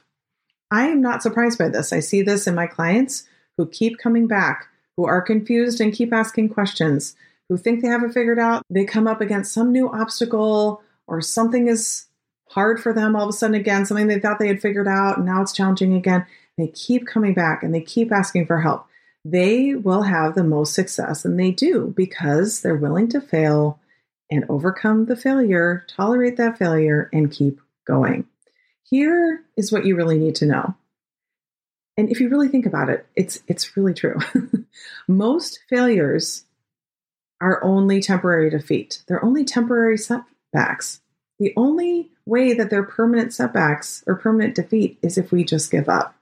I 0.71 0.89
am 0.89 1.01
not 1.01 1.23
surprised 1.23 1.59
by 1.59 1.71
this. 1.71 1.95
I 1.95 2.01
see 2.01 2.21
this 2.21 2.47
in 2.47 2.55
my 2.55 2.67
clients 2.67 3.27
who 3.57 3.71
keep 3.71 3.97
coming 3.97 4.27
back, 4.27 4.67
who 4.99 5.07
are 5.07 5.23
confused 5.23 5.81
and 5.81 5.95
keep 5.95 6.13
asking 6.13 6.51
questions, 6.51 7.17
who 7.49 7.57
think 7.57 7.81
they 7.81 7.89
have 7.89 8.05
it 8.05 8.13
figured 8.13 8.39
out. 8.39 8.65
They 8.69 8.85
come 8.85 9.07
up 9.07 9.23
against 9.23 9.55
some 9.55 9.73
new 9.73 9.89
obstacle 9.89 10.83
or 11.07 11.23
something 11.23 11.69
is 11.69 12.05
hard 12.51 12.83
for 12.83 12.93
them 12.93 13.17
all 13.17 13.23
of 13.23 13.31
a 13.31 13.33
sudden 13.33 13.57
again, 13.57 13.87
something 13.87 14.09
they 14.09 14.21
thought 14.21 14.39
they 14.39 14.49
had 14.49 14.61
figured 14.61 14.87
out, 14.87 15.17
and 15.17 15.25
now 15.25 15.41
it's 15.41 15.55
challenging 15.55 15.95
again. 15.95 16.27
They 16.57 16.69
keep 16.69 17.07
coming 17.07 17.35
back 17.35 17.63
and 17.63 17.75
they 17.75 17.81
keep 17.81 18.13
asking 18.13 18.47
for 18.47 18.61
help. 18.61 18.87
They 19.25 19.75
will 19.75 20.03
have 20.03 20.35
the 20.35 20.45
most 20.45 20.75
success, 20.75 21.25
and 21.25 21.41
they 21.41 21.51
do 21.51 21.95
because 21.97 22.61
they're 22.61 22.75
willing 22.75 23.09
to 23.09 23.23
fail 23.23 23.81
and 24.31 24.45
overcome 24.49 25.07
the 25.07 25.17
failure, 25.17 25.87
tolerate 25.89 26.37
that 26.37 26.59
failure, 26.59 27.09
and 27.13 27.31
keep 27.31 27.61
going. 27.87 28.27
Here 28.83 29.43
is 29.57 29.73
what 29.73 29.87
you 29.87 29.97
really 29.97 30.19
need 30.19 30.35
to 30.37 30.47
know. 30.47 30.75
And 31.97 32.11
if 32.11 32.21
you 32.21 32.29
really 32.29 32.49
think 32.49 32.67
about 32.67 32.91
it, 32.91 33.07
it's 33.17 33.41
it's 33.47 33.77
really 33.77 33.95
true. 33.95 34.19
Most 35.09 35.61
failures 35.71 36.45
are 37.41 37.63
only 37.65 38.01
temporary 38.01 38.51
defeat. 38.51 39.03
They're 39.07 39.25
only 39.25 39.45
temporary 39.45 39.97
setbacks. 39.97 41.01
The 41.39 41.53
only 41.57 42.11
way 42.27 42.53
that 42.55 42.71
they're 42.71 42.85
permanent 42.85 43.33
setbacks 43.33 44.03
or 44.07 44.17
permanent 44.17 44.55
defeat 44.55 44.99
is 45.03 45.19
if 45.19 45.33
we 45.33 45.45
just 45.45 45.71
give 45.71 45.89
up. 45.89 46.15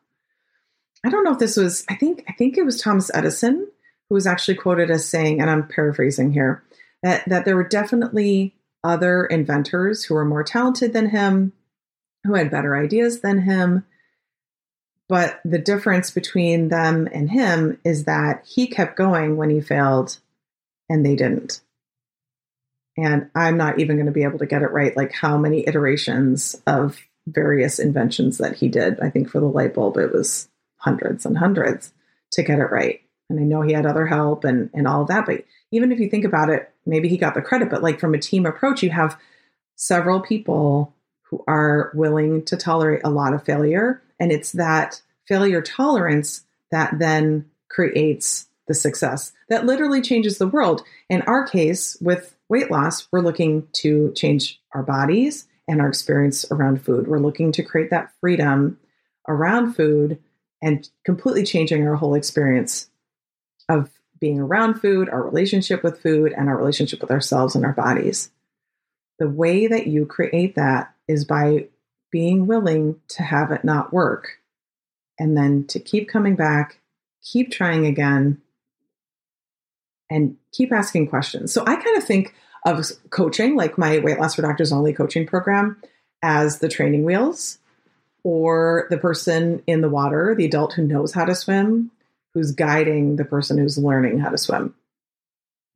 I 1.04 1.10
don't 1.10 1.24
know 1.24 1.32
if 1.32 1.38
this 1.38 1.56
was, 1.56 1.84
I 1.88 1.94
think, 1.94 2.24
I 2.28 2.32
think 2.32 2.56
it 2.56 2.64
was 2.64 2.80
Thomas 2.80 3.10
Edison 3.12 3.68
who 4.08 4.14
was 4.14 4.26
actually 4.26 4.56
quoted 4.56 4.90
as 4.90 5.08
saying, 5.08 5.40
and 5.40 5.50
I'm 5.50 5.66
paraphrasing 5.66 6.32
here, 6.32 6.62
that, 7.02 7.28
that 7.28 7.44
there 7.44 7.56
were 7.56 7.66
definitely 7.66 8.54
other 8.84 9.24
inventors 9.24 10.04
who 10.04 10.14
were 10.14 10.24
more 10.24 10.44
talented 10.44 10.92
than 10.92 11.08
him, 11.08 11.52
who 12.24 12.34
had 12.34 12.50
better 12.50 12.76
ideas 12.76 13.20
than 13.20 13.40
him. 13.40 13.84
But 15.08 15.40
the 15.44 15.58
difference 15.58 16.10
between 16.10 16.68
them 16.68 17.08
and 17.12 17.30
him 17.30 17.78
is 17.84 18.04
that 18.04 18.44
he 18.46 18.66
kept 18.66 18.96
going 18.96 19.36
when 19.36 19.50
he 19.50 19.60
failed 19.60 20.18
and 20.88 21.04
they 21.04 21.16
didn't. 21.16 21.60
And 22.96 23.30
I'm 23.34 23.56
not 23.56 23.78
even 23.78 23.96
going 23.96 24.06
to 24.06 24.12
be 24.12 24.24
able 24.24 24.38
to 24.40 24.46
get 24.46 24.62
it 24.62 24.70
right, 24.70 24.96
like 24.96 25.12
how 25.12 25.38
many 25.38 25.66
iterations 25.66 26.60
of 26.66 27.00
various 27.26 27.78
inventions 27.78 28.38
that 28.38 28.56
he 28.56 28.68
did. 28.68 29.00
I 29.00 29.10
think 29.10 29.30
for 29.30 29.40
the 29.40 29.46
light 29.46 29.74
bulb, 29.74 29.96
it 29.96 30.12
was 30.12 30.48
hundreds 30.82 31.24
and 31.24 31.38
hundreds 31.38 31.92
to 32.32 32.42
get 32.42 32.58
it 32.58 32.70
right. 32.70 33.00
And 33.30 33.40
I 33.40 33.44
know 33.44 33.62
he 33.62 33.72
had 33.72 33.86
other 33.86 34.06
help 34.06 34.44
and, 34.44 34.68
and 34.74 34.86
all 34.86 35.02
of 35.02 35.08
that. 35.08 35.26
But 35.26 35.44
even 35.70 35.92
if 35.92 36.00
you 36.00 36.10
think 36.10 36.24
about 36.24 36.50
it, 36.50 36.70
maybe 36.84 37.08
he 37.08 37.16
got 37.16 37.34
the 37.34 37.42
credit, 37.42 37.70
but 37.70 37.82
like 37.82 38.00
from 38.00 38.14
a 38.14 38.18
team 38.18 38.46
approach, 38.46 38.82
you 38.82 38.90
have 38.90 39.18
several 39.76 40.20
people 40.20 40.94
who 41.22 41.42
are 41.48 41.92
willing 41.94 42.44
to 42.44 42.56
tolerate 42.56 43.00
a 43.04 43.10
lot 43.10 43.32
of 43.32 43.44
failure. 43.44 44.02
And 44.20 44.30
it's 44.30 44.52
that 44.52 45.00
failure 45.26 45.62
tolerance 45.62 46.42
that 46.70 46.98
then 46.98 47.46
creates 47.70 48.46
the 48.68 48.74
success 48.74 49.32
that 49.48 49.66
literally 49.66 50.02
changes 50.02 50.38
the 50.38 50.46
world. 50.46 50.82
In 51.08 51.22
our 51.22 51.46
case, 51.46 51.96
with 52.00 52.36
weight 52.48 52.70
loss, 52.70 53.08
we're 53.10 53.20
looking 53.20 53.66
to 53.72 54.12
change 54.14 54.60
our 54.72 54.82
bodies 54.82 55.46
and 55.66 55.80
our 55.80 55.88
experience 55.88 56.44
around 56.50 56.84
food. 56.84 57.08
We're 57.08 57.18
looking 57.18 57.52
to 57.52 57.62
create 57.62 57.90
that 57.90 58.12
freedom 58.20 58.78
around 59.28 59.74
food 59.74 60.18
and 60.62 60.88
completely 61.04 61.44
changing 61.44 61.86
our 61.86 61.96
whole 61.96 62.14
experience 62.14 62.88
of 63.68 63.90
being 64.20 64.38
around 64.38 64.80
food, 64.80 65.08
our 65.08 65.22
relationship 65.22 65.82
with 65.82 66.00
food, 66.00 66.32
and 66.32 66.48
our 66.48 66.56
relationship 66.56 67.00
with 67.00 67.10
ourselves 67.10 67.56
and 67.56 67.64
our 67.64 67.72
bodies. 67.72 68.30
The 69.18 69.28
way 69.28 69.66
that 69.66 69.88
you 69.88 70.06
create 70.06 70.54
that 70.54 70.94
is 71.08 71.24
by 71.24 71.66
being 72.12 72.46
willing 72.46 73.00
to 73.08 73.22
have 73.22 73.50
it 73.50 73.64
not 73.64 73.92
work 73.92 74.38
and 75.18 75.36
then 75.36 75.66
to 75.66 75.80
keep 75.80 76.08
coming 76.08 76.36
back, 76.36 76.78
keep 77.22 77.50
trying 77.50 77.86
again, 77.86 78.40
and 80.08 80.36
keep 80.52 80.72
asking 80.72 81.08
questions. 81.08 81.52
So 81.52 81.64
I 81.66 81.76
kind 81.76 81.96
of 81.96 82.04
think 82.04 82.34
of 82.64 82.84
coaching, 83.10 83.56
like 83.56 83.76
my 83.76 83.98
Weight 83.98 84.20
Loss 84.20 84.36
for 84.36 84.42
Doctors 84.42 84.72
Only 84.72 84.92
coaching 84.92 85.26
program, 85.26 85.82
as 86.22 86.60
the 86.60 86.68
training 86.68 87.04
wheels 87.04 87.58
or 88.24 88.86
the 88.90 88.98
person 88.98 89.62
in 89.66 89.80
the 89.80 89.90
water, 89.90 90.34
the 90.36 90.44
adult 90.44 90.74
who 90.74 90.86
knows 90.86 91.12
how 91.12 91.24
to 91.24 91.34
swim, 91.34 91.90
who's 92.34 92.52
guiding 92.52 93.16
the 93.16 93.24
person 93.24 93.58
who's 93.58 93.78
learning 93.78 94.18
how 94.18 94.30
to 94.30 94.38
swim. 94.38 94.74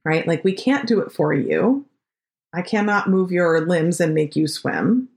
Right? 0.05 0.27
Like 0.27 0.45
we 0.45 0.53
can't 0.53 0.87
do 0.87 1.01
it 1.01 1.13
for 1.13 1.35
you. 1.35 1.85
I 2.53 2.63
cannot 2.63 3.11
move 3.11 3.33
your 3.33 3.67
limbs 3.67 4.01
and 4.01 4.15
make 4.15 4.37
you 4.37 4.47
swim. 4.47 5.09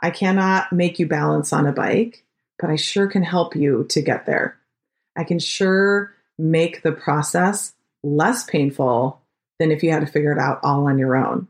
I 0.00 0.10
cannot 0.10 0.72
make 0.72 0.98
you 0.98 1.06
balance 1.06 1.52
on 1.52 1.66
a 1.66 1.72
bike, 1.72 2.24
but 2.58 2.70
I 2.70 2.76
sure 2.76 3.06
can 3.06 3.22
help 3.22 3.54
you 3.56 3.84
to 3.90 4.00
get 4.00 4.26
there. 4.26 4.56
I 5.16 5.24
can 5.24 5.38
sure 5.38 6.14
make 6.38 6.82
the 6.82 6.92
process 6.92 7.74
less 8.02 8.44
painful 8.44 9.20
than 9.58 9.70
if 9.70 9.82
you 9.82 9.90
had 9.90 10.00
to 10.00 10.10
figure 10.10 10.32
it 10.32 10.38
out 10.38 10.60
all 10.62 10.86
on 10.86 10.98
your 10.98 11.16
own. 11.16 11.48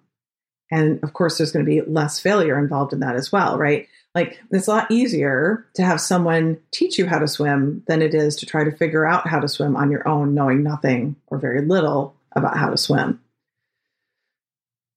And 0.71 1.03
of 1.03 1.13
course, 1.13 1.39
there's 1.39 1.53
going 1.53 1.65
to 1.65 1.71
be 1.71 1.83
less 1.83 2.19
failure 2.19 2.59
involved 2.59 2.93
in 2.93 3.01
that 3.01 3.17
as 3.17 3.31
well, 3.31 3.59
right? 3.59 3.89
Like 4.15 4.41
it's 4.51 4.67
a 4.67 4.71
lot 4.71 4.91
easier 4.91 5.67
to 5.75 5.83
have 5.83 6.01
someone 6.01 6.59
teach 6.71 6.99
you 6.99 7.07
how 7.07 7.19
to 7.19 7.29
swim 7.29 7.83
than 7.87 8.03
it 8.03 8.15
is 8.15 8.37
to 8.37 8.47
try 8.47 8.65
to 8.65 8.77
figure 8.77 9.07
out 9.07 9.27
how 9.27 9.41
to 9.41 9.49
swim 9.49 9.75
on 9.75 9.91
your 9.91 10.07
own, 10.07 10.35
knowing 10.35 10.63
nothing 10.63 11.17
or 11.29 11.39
very 11.39 11.63
little 11.63 12.15
about 12.33 12.57
how 12.57 12.69
to 12.69 12.77
swim. 12.77 13.21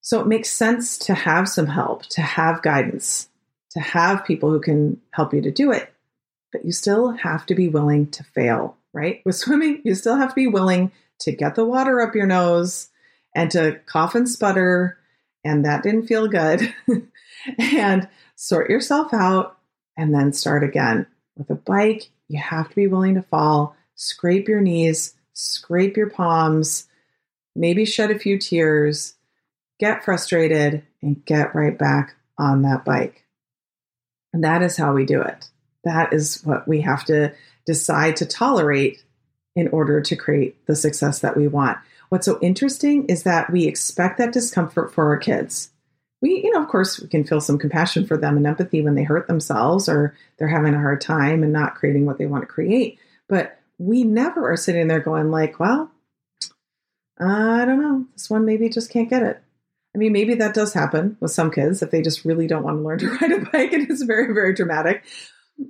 So 0.01 0.19
it 0.19 0.27
makes 0.27 0.51
sense 0.51 0.97
to 0.99 1.13
have 1.13 1.47
some 1.49 1.67
help, 1.67 2.05
to 2.07 2.21
have 2.21 2.61
guidance, 2.61 3.29
to 3.71 3.79
have 3.79 4.25
people 4.25 4.51
who 4.51 4.59
can 4.59 5.01
help 5.11 5.33
you 5.33 5.41
to 5.41 5.51
do 5.51 5.71
it. 5.71 5.91
But 6.51 6.65
you 6.65 6.71
still 6.71 7.11
have 7.11 7.45
to 7.47 7.55
be 7.55 7.69
willing 7.69 8.11
to 8.11 8.23
fail, 8.23 8.77
right? 8.93 9.21
With 9.25 9.35
swimming, 9.35 9.81
you 9.83 9.95
still 9.95 10.15
have 10.15 10.29
to 10.29 10.35
be 10.35 10.47
willing 10.47 10.91
to 11.21 11.31
get 11.31 11.55
the 11.55 11.65
water 11.65 12.01
up 12.01 12.15
your 12.15 12.27
nose 12.27 12.89
and 13.33 13.49
to 13.51 13.79
cough 13.85 14.13
and 14.13 14.29
sputter. 14.29 14.97
And 15.45 15.63
that 15.63 15.83
didn't 15.83 16.07
feel 16.07 16.27
good. 16.27 16.73
and 17.57 18.09
sort 18.35 18.69
yourself 18.69 19.13
out 19.13 19.57
and 19.95 20.13
then 20.13 20.33
start 20.33 20.63
again. 20.63 21.07
With 21.37 21.49
a 21.49 21.55
bike, 21.55 22.09
you 22.27 22.39
have 22.39 22.69
to 22.69 22.75
be 22.75 22.87
willing 22.87 23.15
to 23.15 23.21
fall, 23.21 23.75
scrape 23.95 24.47
your 24.47 24.61
knees, 24.61 25.13
scrape 25.33 25.95
your 25.95 26.09
palms, 26.09 26.87
maybe 27.55 27.85
shed 27.85 28.11
a 28.11 28.19
few 28.19 28.37
tears, 28.37 29.15
get 29.79 30.03
frustrated, 30.03 30.83
and 31.01 31.23
get 31.25 31.55
right 31.55 31.77
back 31.77 32.15
on 32.37 32.63
that 32.63 32.83
bike. 32.83 33.25
And 34.33 34.43
that 34.43 34.61
is 34.61 34.75
how 34.75 34.93
we 34.93 35.05
do 35.05 35.21
it. 35.21 35.49
That 35.83 36.11
is 36.11 36.41
what 36.43 36.67
we 36.67 36.81
have 36.81 37.05
to 37.05 37.33
decide 37.65 38.15
to 38.17 38.25
tolerate 38.25 39.03
in 39.55 39.69
order 39.69 40.01
to 40.01 40.15
create 40.15 40.65
the 40.65 40.75
success 40.75 41.19
that 41.19 41.37
we 41.37 41.47
want. 41.47 41.77
What's 42.09 42.25
so 42.25 42.39
interesting 42.41 43.05
is 43.05 43.23
that 43.23 43.51
we 43.51 43.65
expect 43.65 44.17
that 44.17 44.33
discomfort 44.33 44.93
for 44.93 45.07
our 45.07 45.17
kids. 45.17 45.71
We, 46.21 46.41
you 46.43 46.51
know, 46.51 46.61
of 46.61 46.69
course, 46.69 46.99
we 46.99 47.07
can 47.07 47.23
feel 47.23 47.41
some 47.41 47.59
compassion 47.59 48.07
for 48.07 48.17
them 48.17 48.37
and 48.37 48.47
empathy 48.47 48.81
when 48.81 48.95
they 48.95 49.03
hurt 49.03 49.27
themselves 49.27 49.89
or 49.89 50.15
they're 50.37 50.47
having 50.47 50.73
a 50.73 50.79
hard 50.79 51.01
time 51.01 51.43
and 51.43 51.51
not 51.51 51.75
creating 51.75 52.05
what 52.05 52.17
they 52.17 52.25
want 52.25 52.43
to 52.43 52.47
create. 52.47 52.99
But 53.27 53.59
we 53.77 54.03
never 54.03 54.51
are 54.51 54.57
sitting 54.57 54.87
there 54.87 54.99
going 54.99 55.31
like, 55.31 55.59
well, 55.59 55.91
I 57.19 57.65
don't 57.65 57.81
know, 57.81 58.05
this 58.13 58.29
one 58.29 58.45
maybe 58.45 58.69
just 58.69 58.89
can't 58.89 59.09
get 59.09 59.23
it. 59.23 59.41
I 59.93 59.97
mean, 59.97 60.11
maybe 60.11 60.35
that 60.35 60.53
does 60.53 60.73
happen 60.73 61.15
with 61.21 61.31
some 61.31 61.51
kids 61.51 61.81
if 61.81 61.89
they 61.89 62.01
just 62.01 62.25
really 62.25 62.47
don't 62.47 62.63
want 62.63 62.77
to 62.77 62.83
learn 62.83 62.99
to 62.99 63.09
ride 63.09 63.31
a 63.31 63.49
bike 63.51 63.73
and 63.73 63.89
it's 63.89 64.03
very, 64.03 64.33
very 64.33 64.53
dramatic. 64.53 65.03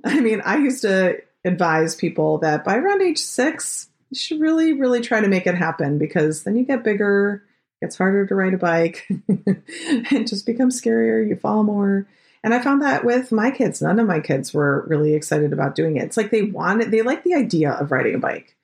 I 0.04 0.20
mean, 0.20 0.42
I 0.44 0.58
used 0.58 0.82
to 0.82 1.22
advise 1.44 1.96
people 1.96 2.40
that 2.40 2.64
by 2.64 2.78
around 2.78 3.04
age 3.04 3.20
six, 3.20 3.90
you 4.16 4.20
should 4.20 4.42
really, 4.42 4.74
really 4.74 5.02
try 5.02 5.22
to 5.22 5.28
make 5.28 5.46
it 5.46 5.56
happen 5.56 5.98
because 5.98 6.44
then 6.44 6.56
you 6.56 6.64
get 6.64 6.84
bigger, 6.84 7.44
it 7.82 7.86
gets 7.86 7.98
harder 7.98 8.26
to 8.26 8.36
ride 8.36 8.54
a 8.54 8.58
bike, 8.58 9.06
it 9.28 10.28
just 10.28 10.46
becomes 10.46 10.80
scarier, 10.80 11.28
you 11.28 11.36
fall 11.36 11.64
more. 11.64 12.08
And 12.44 12.54
I 12.54 12.62
found 12.62 12.82
that 12.82 13.04
with 13.04 13.32
my 13.32 13.52
kids, 13.52 13.82
none 13.82 14.00
of 14.00 14.08
my 14.08 14.20
kids 14.20 14.54
were 14.54 14.86
really 14.88 15.14
excited 15.14 15.52
about 15.52 15.76
doing 15.76 15.98
it. 15.98 16.04
It's 16.04 16.18
like 16.18 16.32
they 16.32 16.44
wanted, 16.44 16.92
they 16.92 17.02
like 17.02 17.24
the 17.24 17.34
idea 17.34 17.72
of 17.72 17.92
riding 17.92 18.16
a 18.16 18.20
bike. 18.20 18.56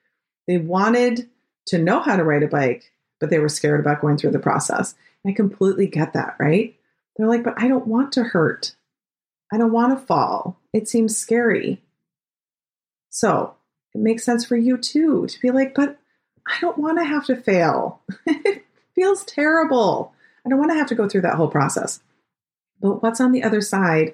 They 0.47 0.57
wanted 0.57 1.29
to 1.67 1.79
know 1.79 1.99
how 1.99 2.15
to 2.15 2.23
ride 2.23 2.43
a 2.43 2.47
bike, 2.47 2.91
but 3.19 3.29
they 3.29 3.39
were 3.39 3.49
scared 3.49 3.79
about 3.79 4.01
going 4.01 4.17
through 4.17 4.31
the 4.31 4.39
process. 4.39 4.95
I 5.25 5.31
completely 5.31 5.87
get 5.87 6.13
that, 6.13 6.35
right? 6.39 6.75
They're 7.15 7.27
like, 7.27 7.43
but 7.43 7.55
I 7.57 7.67
don't 7.67 7.87
want 7.87 8.13
to 8.13 8.23
hurt. 8.23 8.75
I 9.51 9.57
don't 9.57 9.71
want 9.71 9.97
to 9.97 10.05
fall. 10.05 10.59
It 10.73 10.87
seems 10.87 11.17
scary. 11.17 11.81
So 13.09 13.55
it 13.93 14.01
makes 14.01 14.23
sense 14.23 14.45
for 14.45 14.55
you 14.55 14.77
too 14.77 15.27
to 15.27 15.39
be 15.39 15.51
like, 15.51 15.73
but 15.73 15.97
I 16.47 16.59
don't 16.61 16.77
want 16.77 16.97
to 16.99 17.05
have 17.05 17.25
to 17.25 17.35
fail. 17.35 18.01
it 18.25 18.65
feels 18.95 19.23
terrible. 19.25 20.13
I 20.45 20.49
don't 20.49 20.59
want 20.59 20.71
to 20.71 20.77
have 20.77 20.87
to 20.87 20.95
go 20.95 21.07
through 21.07 21.21
that 21.21 21.35
whole 21.35 21.49
process. 21.49 22.01
But 22.81 23.03
what's 23.03 23.21
on 23.21 23.31
the 23.31 23.43
other 23.43 23.61
side 23.61 24.13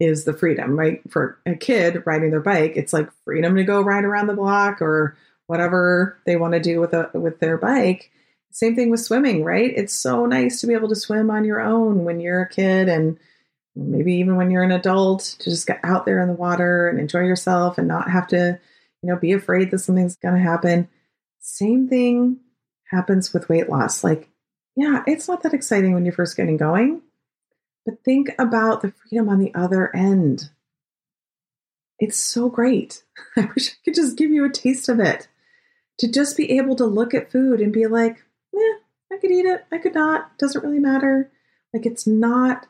is 0.00 0.24
the 0.24 0.32
freedom, 0.32 0.78
right? 0.78 1.00
For 1.10 1.38
a 1.46 1.54
kid 1.54 2.02
riding 2.06 2.30
their 2.30 2.40
bike, 2.40 2.72
it's 2.74 2.92
like 2.92 3.10
freedom 3.24 3.54
to 3.56 3.64
go 3.64 3.82
ride 3.82 4.04
around 4.04 4.26
the 4.26 4.34
block 4.34 4.80
or 4.82 5.16
whatever 5.46 6.18
they 6.26 6.36
want 6.36 6.54
to 6.54 6.60
do 6.60 6.80
with 6.80 6.94
a 6.94 7.10
with 7.12 7.38
their 7.40 7.58
bike. 7.58 8.10
Same 8.50 8.74
thing 8.74 8.90
with 8.90 9.00
swimming, 9.00 9.44
right? 9.44 9.72
It's 9.76 9.94
so 9.94 10.26
nice 10.26 10.60
to 10.60 10.66
be 10.66 10.74
able 10.74 10.88
to 10.88 10.96
swim 10.96 11.30
on 11.30 11.44
your 11.44 11.60
own 11.60 12.04
when 12.04 12.18
you're 12.18 12.42
a 12.42 12.48
kid 12.48 12.88
and 12.88 13.18
maybe 13.76 14.14
even 14.14 14.36
when 14.36 14.50
you're 14.50 14.64
an 14.64 14.72
adult 14.72 15.36
to 15.40 15.50
just 15.50 15.66
get 15.66 15.80
out 15.84 16.04
there 16.04 16.20
in 16.20 16.28
the 16.28 16.34
water 16.34 16.88
and 16.88 16.98
enjoy 16.98 17.20
yourself 17.20 17.78
and 17.78 17.86
not 17.86 18.10
have 18.10 18.26
to, 18.28 18.58
you 19.02 19.08
know, 19.08 19.16
be 19.16 19.32
afraid 19.32 19.70
that 19.70 19.78
something's 19.78 20.16
going 20.16 20.34
to 20.34 20.40
happen. 20.40 20.88
Same 21.38 21.88
thing 21.88 22.38
happens 22.90 23.32
with 23.32 23.48
weight 23.48 23.68
loss. 23.68 24.04
Like, 24.04 24.28
yeah, 24.76 25.02
it's 25.06 25.28
not 25.28 25.42
that 25.42 25.54
exciting 25.54 25.94
when 25.94 26.04
you're 26.04 26.12
first 26.12 26.36
getting 26.36 26.56
going, 26.56 27.02
but 27.86 28.02
think 28.04 28.30
about 28.38 28.82
the 28.82 28.92
freedom 28.92 29.28
on 29.28 29.38
the 29.38 29.54
other 29.54 29.94
end. 29.94 30.50
It's 31.98 32.16
so 32.16 32.48
great. 32.48 33.04
I 33.36 33.48
wish 33.54 33.70
I 33.70 33.76
could 33.84 33.94
just 33.94 34.16
give 34.16 34.30
you 34.30 34.44
a 34.44 34.50
taste 34.50 34.88
of 34.88 35.00
it. 35.00 35.28
To 35.98 36.10
just 36.10 36.36
be 36.36 36.56
able 36.56 36.76
to 36.76 36.86
look 36.86 37.12
at 37.12 37.30
food 37.30 37.60
and 37.60 37.74
be 37.74 37.86
like, 37.86 38.24
yeah, 38.54 38.74
I 39.12 39.18
could 39.18 39.30
eat 39.30 39.44
it, 39.44 39.66
I 39.70 39.76
could 39.76 39.94
not, 39.94 40.38
doesn't 40.38 40.64
really 40.64 40.78
matter. 40.78 41.30
Like 41.74 41.84
it's 41.84 42.06
not 42.06 42.66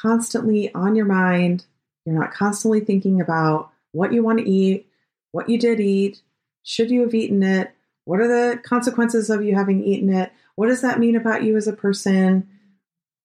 constantly 0.00 0.72
on 0.72 0.94
your 0.94 1.06
mind. 1.06 1.64
You're 2.04 2.18
not 2.18 2.32
constantly 2.32 2.80
thinking 2.80 3.20
about 3.20 3.70
what 3.90 4.12
you 4.12 4.22
want 4.22 4.38
to 4.38 4.48
eat, 4.48 4.86
what 5.32 5.48
you 5.48 5.58
did 5.58 5.80
eat, 5.80 6.22
should 6.62 6.90
you 6.90 7.02
have 7.02 7.14
eaten 7.14 7.42
it, 7.42 7.72
what 8.04 8.20
are 8.20 8.28
the 8.28 8.58
consequences 8.58 9.30
of 9.30 9.44
you 9.44 9.54
having 9.54 9.84
eaten 9.84 10.12
it, 10.12 10.32
what 10.54 10.68
does 10.68 10.82
that 10.82 10.98
mean 10.98 11.16
about 11.16 11.42
you 11.42 11.56
as 11.56 11.66
a 11.66 11.72
person. 11.72 12.48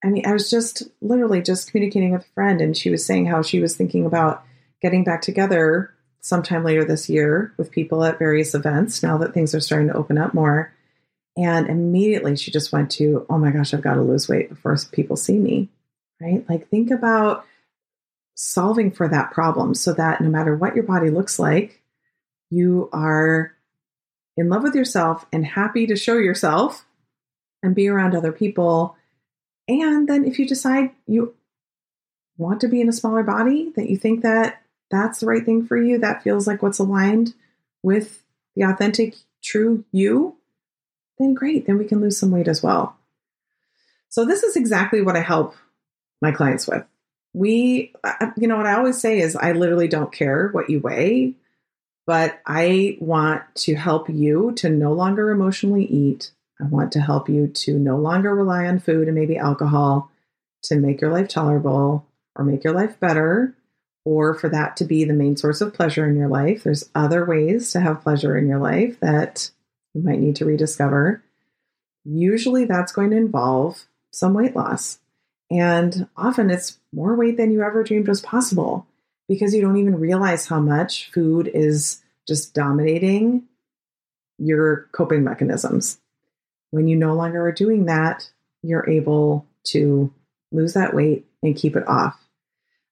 I 0.03 0.07
mean, 0.07 0.25
I 0.25 0.33
was 0.33 0.49
just 0.49 0.83
literally 1.01 1.41
just 1.41 1.71
communicating 1.71 2.11
with 2.11 2.23
a 2.23 2.33
friend, 2.33 2.61
and 2.61 2.75
she 2.75 2.89
was 2.89 3.05
saying 3.05 3.25
how 3.25 3.41
she 3.41 3.59
was 3.59 3.75
thinking 3.75 4.05
about 4.05 4.43
getting 4.81 5.03
back 5.03 5.21
together 5.21 5.93
sometime 6.21 6.63
later 6.63 6.83
this 6.83 7.09
year 7.09 7.53
with 7.57 7.71
people 7.71 8.03
at 8.03 8.19
various 8.19 8.53
events 8.53 9.01
now 9.01 9.17
that 9.17 9.33
things 9.33 9.55
are 9.55 9.59
starting 9.59 9.87
to 9.87 9.95
open 9.95 10.17
up 10.17 10.33
more. 10.33 10.73
And 11.35 11.67
immediately 11.67 12.35
she 12.35 12.51
just 12.51 12.71
went 12.71 12.91
to, 12.91 13.25
oh 13.29 13.37
my 13.37 13.51
gosh, 13.51 13.73
I've 13.73 13.81
got 13.81 13.95
to 13.95 14.01
lose 14.01 14.27
weight 14.27 14.49
before 14.49 14.75
people 14.91 15.15
see 15.15 15.37
me 15.37 15.69
right? 16.21 16.47
Like 16.47 16.69
think 16.69 16.91
about 16.91 17.45
solving 18.35 18.91
for 18.91 19.07
that 19.07 19.31
problem 19.31 19.73
so 19.73 19.93
that 19.93 20.21
no 20.21 20.29
matter 20.29 20.55
what 20.55 20.75
your 20.75 20.83
body 20.83 21.09
looks 21.09 21.39
like, 21.39 21.81
you 22.49 22.89
are 22.93 23.53
in 24.35 24.49
love 24.49 24.63
with 24.63 24.75
yourself 24.75 25.25
and 25.33 25.45
happy 25.45 25.87
to 25.87 25.95
show 25.95 26.17
yourself 26.17 26.85
and 27.63 27.75
be 27.75 27.87
around 27.87 28.15
other 28.15 28.31
people. 28.31 28.95
And 29.67 30.07
then 30.07 30.25
if 30.25 30.39
you 30.39 30.47
decide 30.47 30.91
you 31.07 31.35
want 32.37 32.61
to 32.61 32.67
be 32.67 32.81
in 32.81 32.89
a 32.89 32.93
smaller 32.93 33.23
body, 33.23 33.71
that 33.75 33.89
you 33.89 33.97
think 33.97 34.21
that 34.21 34.61
that's 34.89 35.19
the 35.19 35.25
right 35.25 35.43
thing 35.43 35.65
for 35.65 35.75
you, 35.75 35.97
that 35.99 36.23
feels 36.23 36.47
like 36.47 36.61
what's 36.61 36.79
aligned 36.79 37.33
with 37.83 38.23
the 38.55 38.63
authentic, 38.63 39.15
true 39.43 39.83
you, 39.91 40.37
then 41.19 41.33
great, 41.33 41.65
then 41.65 41.77
we 41.77 41.85
can 41.85 41.99
lose 41.99 42.17
some 42.17 42.31
weight 42.31 42.47
as 42.47 42.61
well. 42.61 42.95
So, 44.09 44.25
this 44.25 44.43
is 44.43 44.55
exactly 44.55 45.01
what 45.01 45.17
I 45.17 45.21
help 45.21 45.55
my 46.21 46.31
clients 46.31 46.67
with. 46.67 46.83
We, 47.33 47.93
you 48.37 48.47
know, 48.47 48.57
what 48.57 48.65
I 48.65 48.75
always 48.75 48.99
say 48.99 49.19
is 49.19 49.35
I 49.35 49.51
literally 49.51 49.87
don't 49.87 50.11
care 50.11 50.49
what 50.49 50.69
you 50.69 50.79
weigh, 50.79 51.35
but 52.07 52.39
I 52.45 52.97
want 53.01 53.43
to 53.55 53.75
help 53.75 54.09
you 54.09 54.53
to 54.55 54.69
no 54.69 54.93
longer 54.93 55.29
emotionally 55.29 55.85
eat. 55.85 56.31
I 56.59 56.63
want 56.63 56.93
to 56.93 57.01
help 57.01 57.29
you 57.29 57.47
to 57.47 57.77
no 57.77 57.97
longer 57.97 58.33
rely 58.33 58.65
on 58.65 58.79
food 58.79 59.07
and 59.07 59.15
maybe 59.15 59.37
alcohol 59.37 60.09
to 60.63 60.77
make 60.77 61.01
your 61.01 61.11
life 61.11 61.27
tolerable 61.27 62.07
or 62.35 62.45
make 62.45 62.63
your 62.63 62.73
life 62.73 62.99
better 62.99 63.53
or 64.05 64.33
for 64.33 64.47
that 64.49 64.77
to 64.77 64.85
be 64.85 65.03
the 65.03 65.13
main 65.13 65.35
source 65.35 65.59
of 65.59 65.73
pleasure 65.73 66.09
in 66.09 66.15
your 66.15 66.29
life. 66.29 66.63
There's 66.63 66.89
other 66.95 67.25
ways 67.25 67.73
to 67.73 67.81
have 67.81 68.01
pleasure 68.01 68.37
in 68.37 68.47
your 68.47 68.59
life 68.59 68.99
that 69.01 69.51
you 69.93 70.01
might 70.01 70.19
need 70.19 70.37
to 70.37 70.45
rediscover. 70.45 71.21
Usually 72.05 72.63
that's 72.63 72.93
going 72.93 73.09
to 73.09 73.17
involve 73.17 73.83
some 74.11 74.33
weight 74.33 74.55
loss. 74.55 74.99
And 75.51 76.07
often 76.15 76.49
it's 76.49 76.79
more 76.93 77.15
weight 77.15 77.35
than 77.35 77.51
you 77.51 77.63
ever 77.63 77.83
dreamed 77.83 78.07
was 78.07 78.21
possible 78.21 78.87
because 79.27 79.53
you 79.53 79.61
don't 79.61 79.77
even 79.77 79.99
realize 79.99 80.47
how 80.47 80.59
much 80.59 81.11
food 81.11 81.49
is 81.53 82.01
just 82.27 82.53
dominating 82.53 83.43
your 84.37 84.87
coping 84.91 85.23
mechanisms. 85.23 85.99
When 86.71 86.87
you 86.87 86.95
no 86.95 87.13
longer 87.13 87.45
are 87.45 87.51
doing 87.51 87.85
that, 87.85 88.29
you're 88.61 88.89
able 88.89 89.45
to 89.65 90.13
lose 90.51 90.73
that 90.73 90.93
weight 90.93 91.25
and 91.41 91.55
keep 91.55 91.75
it 91.75 91.87
off. 91.87 92.19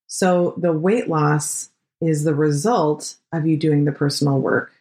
So 0.07 0.53
the 0.57 0.71
weight 0.71 1.09
loss 1.09 1.69
is 2.01 2.23
the 2.23 2.35
result 2.35 3.15
of 3.31 3.45
you 3.45 3.57
doing 3.57 3.85
the 3.85 3.91
personal 3.91 4.39
work 4.39 4.71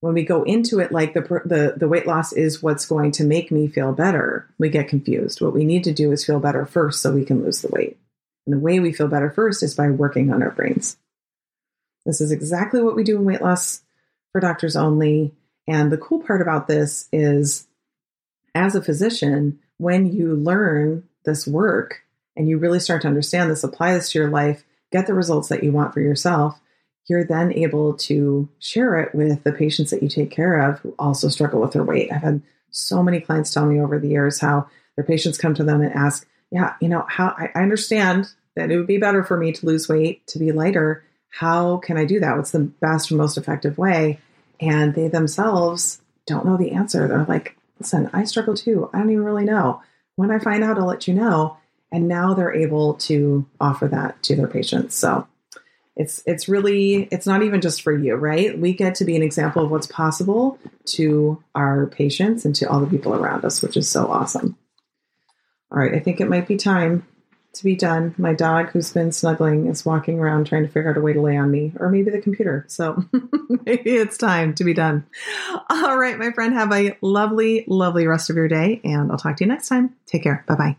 when 0.00 0.14
we 0.14 0.24
go 0.24 0.42
into 0.42 0.80
it 0.80 0.92
like 0.92 1.14
the, 1.14 1.20
the 1.44 1.74
the 1.76 1.88
weight 1.88 2.06
loss 2.06 2.32
is 2.32 2.62
what's 2.62 2.86
going 2.86 3.12
to 3.12 3.24
make 3.24 3.50
me 3.50 3.68
feel 3.68 3.92
better 3.92 4.48
we 4.58 4.68
get 4.68 4.88
confused 4.88 5.40
what 5.40 5.52
we 5.52 5.64
need 5.64 5.84
to 5.84 5.92
do 5.92 6.10
is 6.12 6.24
feel 6.24 6.40
better 6.40 6.66
first 6.66 7.00
so 7.00 7.12
we 7.12 7.24
can 7.24 7.42
lose 7.42 7.62
the 7.62 7.68
weight 7.68 7.98
and 8.46 8.54
the 8.54 8.60
way 8.60 8.80
we 8.80 8.92
feel 8.92 9.08
better 9.08 9.30
first 9.30 9.62
is 9.62 9.74
by 9.74 9.88
working 9.88 10.32
on 10.32 10.42
our 10.42 10.50
brains 10.50 10.96
this 12.06 12.20
is 12.20 12.32
exactly 12.32 12.82
what 12.82 12.96
we 12.96 13.04
do 13.04 13.16
in 13.16 13.24
weight 13.24 13.42
loss 13.42 13.82
for 14.32 14.40
doctors 14.40 14.76
only 14.76 15.32
and 15.66 15.90
the 15.90 15.98
cool 15.98 16.20
part 16.20 16.42
about 16.42 16.66
this 16.66 17.08
is 17.12 17.66
as 18.54 18.74
a 18.74 18.82
physician 18.82 19.58
when 19.78 20.12
you 20.12 20.34
learn 20.34 21.04
this 21.24 21.46
work 21.46 22.02
and 22.36 22.48
you 22.48 22.58
really 22.58 22.80
start 22.80 23.02
to 23.02 23.08
understand 23.08 23.50
this 23.50 23.64
apply 23.64 23.94
this 23.94 24.10
to 24.10 24.18
your 24.18 24.30
life 24.30 24.64
get 24.92 25.06
the 25.06 25.14
results 25.14 25.48
that 25.48 25.62
you 25.62 25.72
want 25.72 25.92
for 25.92 26.00
yourself 26.00 26.60
you're 27.10 27.24
then 27.24 27.52
able 27.52 27.94
to 27.94 28.48
share 28.60 29.00
it 29.00 29.12
with 29.12 29.42
the 29.42 29.52
patients 29.52 29.90
that 29.90 30.00
you 30.00 30.08
take 30.08 30.30
care 30.30 30.60
of 30.60 30.78
who 30.78 30.94
also 30.96 31.28
struggle 31.28 31.60
with 31.60 31.72
their 31.72 31.82
weight. 31.82 32.12
I've 32.12 32.22
had 32.22 32.40
so 32.70 33.02
many 33.02 33.20
clients 33.20 33.52
tell 33.52 33.66
me 33.66 33.80
over 33.80 33.98
the 33.98 34.08
years 34.08 34.38
how 34.38 34.68
their 34.94 35.04
patients 35.04 35.36
come 35.36 35.52
to 35.54 35.64
them 35.64 35.80
and 35.80 35.92
ask, 35.92 36.24
Yeah, 36.50 36.74
you 36.80 36.88
know, 36.88 37.04
how 37.08 37.34
I, 37.36 37.50
I 37.54 37.62
understand 37.62 38.32
that 38.56 38.70
it 38.70 38.76
would 38.76 38.86
be 38.86 38.98
better 38.98 39.22
for 39.22 39.36
me 39.36 39.52
to 39.52 39.66
lose 39.66 39.88
weight, 39.88 40.26
to 40.28 40.38
be 40.38 40.52
lighter. 40.52 41.04
How 41.30 41.78
can 41.78 41.96
I 41.96 42.04
do 42.04 42.20
that? 42.20 42.36
What's 42.36 42.50
the 42.50 42.60
best 42.60 43.12
or 43.12 43.14
most 43.14 43.38
effective 43.38 43.78
way? 43.78 44.18
And 44.60 44.94
they 44.94 45.08
themselves 45.08 46.00
don't 46.26 46.44
know 46.44 46.56
the 46.56 46.72
answer. 46.72 47.06
They're 47.06 47.24
like, 47.24 47.56
listen, 47.78 48.10
I 48.12 48.24
struggle 48.24 48.54
too. 48.54 48.90
I 48.92 48.98
don't 48.98 49.10
even 49.10 49.24
really 49.24 49.44
know. 49.44 49.82
When 50.16 50.30
I 50.30 50.38
find 50.38 50.62
out, 50.64 50.78
I'll 50.78 50.86
let 50.86 51.08
you 51.08 51.14
know. 51.14 51.56
And 51.92 52.08
now 52.08 52.34
they're 52.34 52.54
able 52.54 52.94
to 52.94 53.46
offer 53.60 53.88
that 53.88 54.22
to 54.24 54.36
their 54.36 54.46
patients. 54.46 54.96
So 54.96 55.26
it's 55.96 56.22
it's 56.24 56.48
really 56.48 57.08
it's 57.10 57.26
not 57.26 57.42
even 57.42 57.60
just 57.60 57.82
for 57.82 57.92
you, 57.92 58.14
right? 58.14 58.58
We 58.58 58.72
get 58.72 58.94
to 58.96 59.04
be 59.04 59.16
an 59.16 59.22
example 59.22 59.64
of 59.64 59.70
what's 59.70 59.86
possible 59.86 60.58
to 60.86 61.42
our 61.54 61.86
patients 61.86 62.44
and 62.44 62.54
to 62.56 62.66
all 62.66 62.80
the 62.80 62.86
people 62.86 63.14
around 63.14 63.44
us, 63.44 63.60
which 63.60 63.76
is 63.76 63.88
so 63.88 64.06
awesome. 64.06 64.56
All 65.72 65.78
right, 65.78 65.94
I 65.94 66.00
think 66.00 66.20
it 66.20 66.28
might 66.28 66.48
be 66.48 66.56
time 66.56 67.06
to 67.52 67.64
be 67.64 67.76
done. 67.76 68.14
My 68.18 68.34
dog, 68.34 68.70
who's 68.70 68.92
been 68.92 69.12
snuggling, 69.12 69.66
is 69.66 69.84
walking 69.84 70.18
around 70.18 70.46
trying 70.46 70.62
to 70.62 70.68
figure 70.68 70.90
out 70.90 70.96
a 70.96 71.00
way 71.00 71.12
to 71.12 71.20
lay 71.20 71.36
on 71.36 71.50
me, 71.50 71.72
or 71.78 71.88
maybe 71.88 72.10
the 72.10 72.20
computer. 72.20 72.64
So 72.68 73.04
maybe 73.66 73.90
it's 73.90 74.16
time 74.16 74.54
to 74.54 74.64
be 74.64 74.74
done. 74.74 75.06
All 75.68 75.96
right, 75.96 76.18
my 76.18 76.32
friend, 76.32 76.54
have 76.54 76.72
a 76.72 76.96
lovely, 77.00 77.64
lovely 77.68 78.06
rest 78.06 78.30
of 78.30 78.36
your 78.36 78.48
day, 78.48 78.80
and 78.84 79.12
I'll 79.12 79.18
talk 79.18 79.36
to 79.36 79.44
you 79.44 79.48
next 79.48 79.68
time. 79.68 79.94
Take 80.06 80.24
care. 80.24 80.44
Bye 80.46 80.54
bye. 80.54 80.76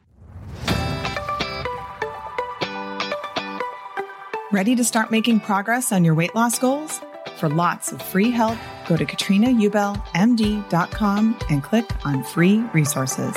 Ready 4.51 4.75
to 4.75 4.83
start 4.83 5.11
making 5.11 5.39
progress 5.39 5.93
on 5.93 6.03
your 6.03 6.13
weight 6.13 6.35
loss 6.35 6.59
goals? 6.59 6.99
For 7.37 7.47
lots 7.47 7.93
of 7.93 8.01
free 8.01 8.31
help, 8.31 8.57
go 8.87 8.97
to 8.97 9.05
katrinaubelmd.com 9.05 11.39
and 11.49 11.63
click 11.63 12.05
on 12.05 12.23
free 12.25 12.59
resources. 12.73 13.33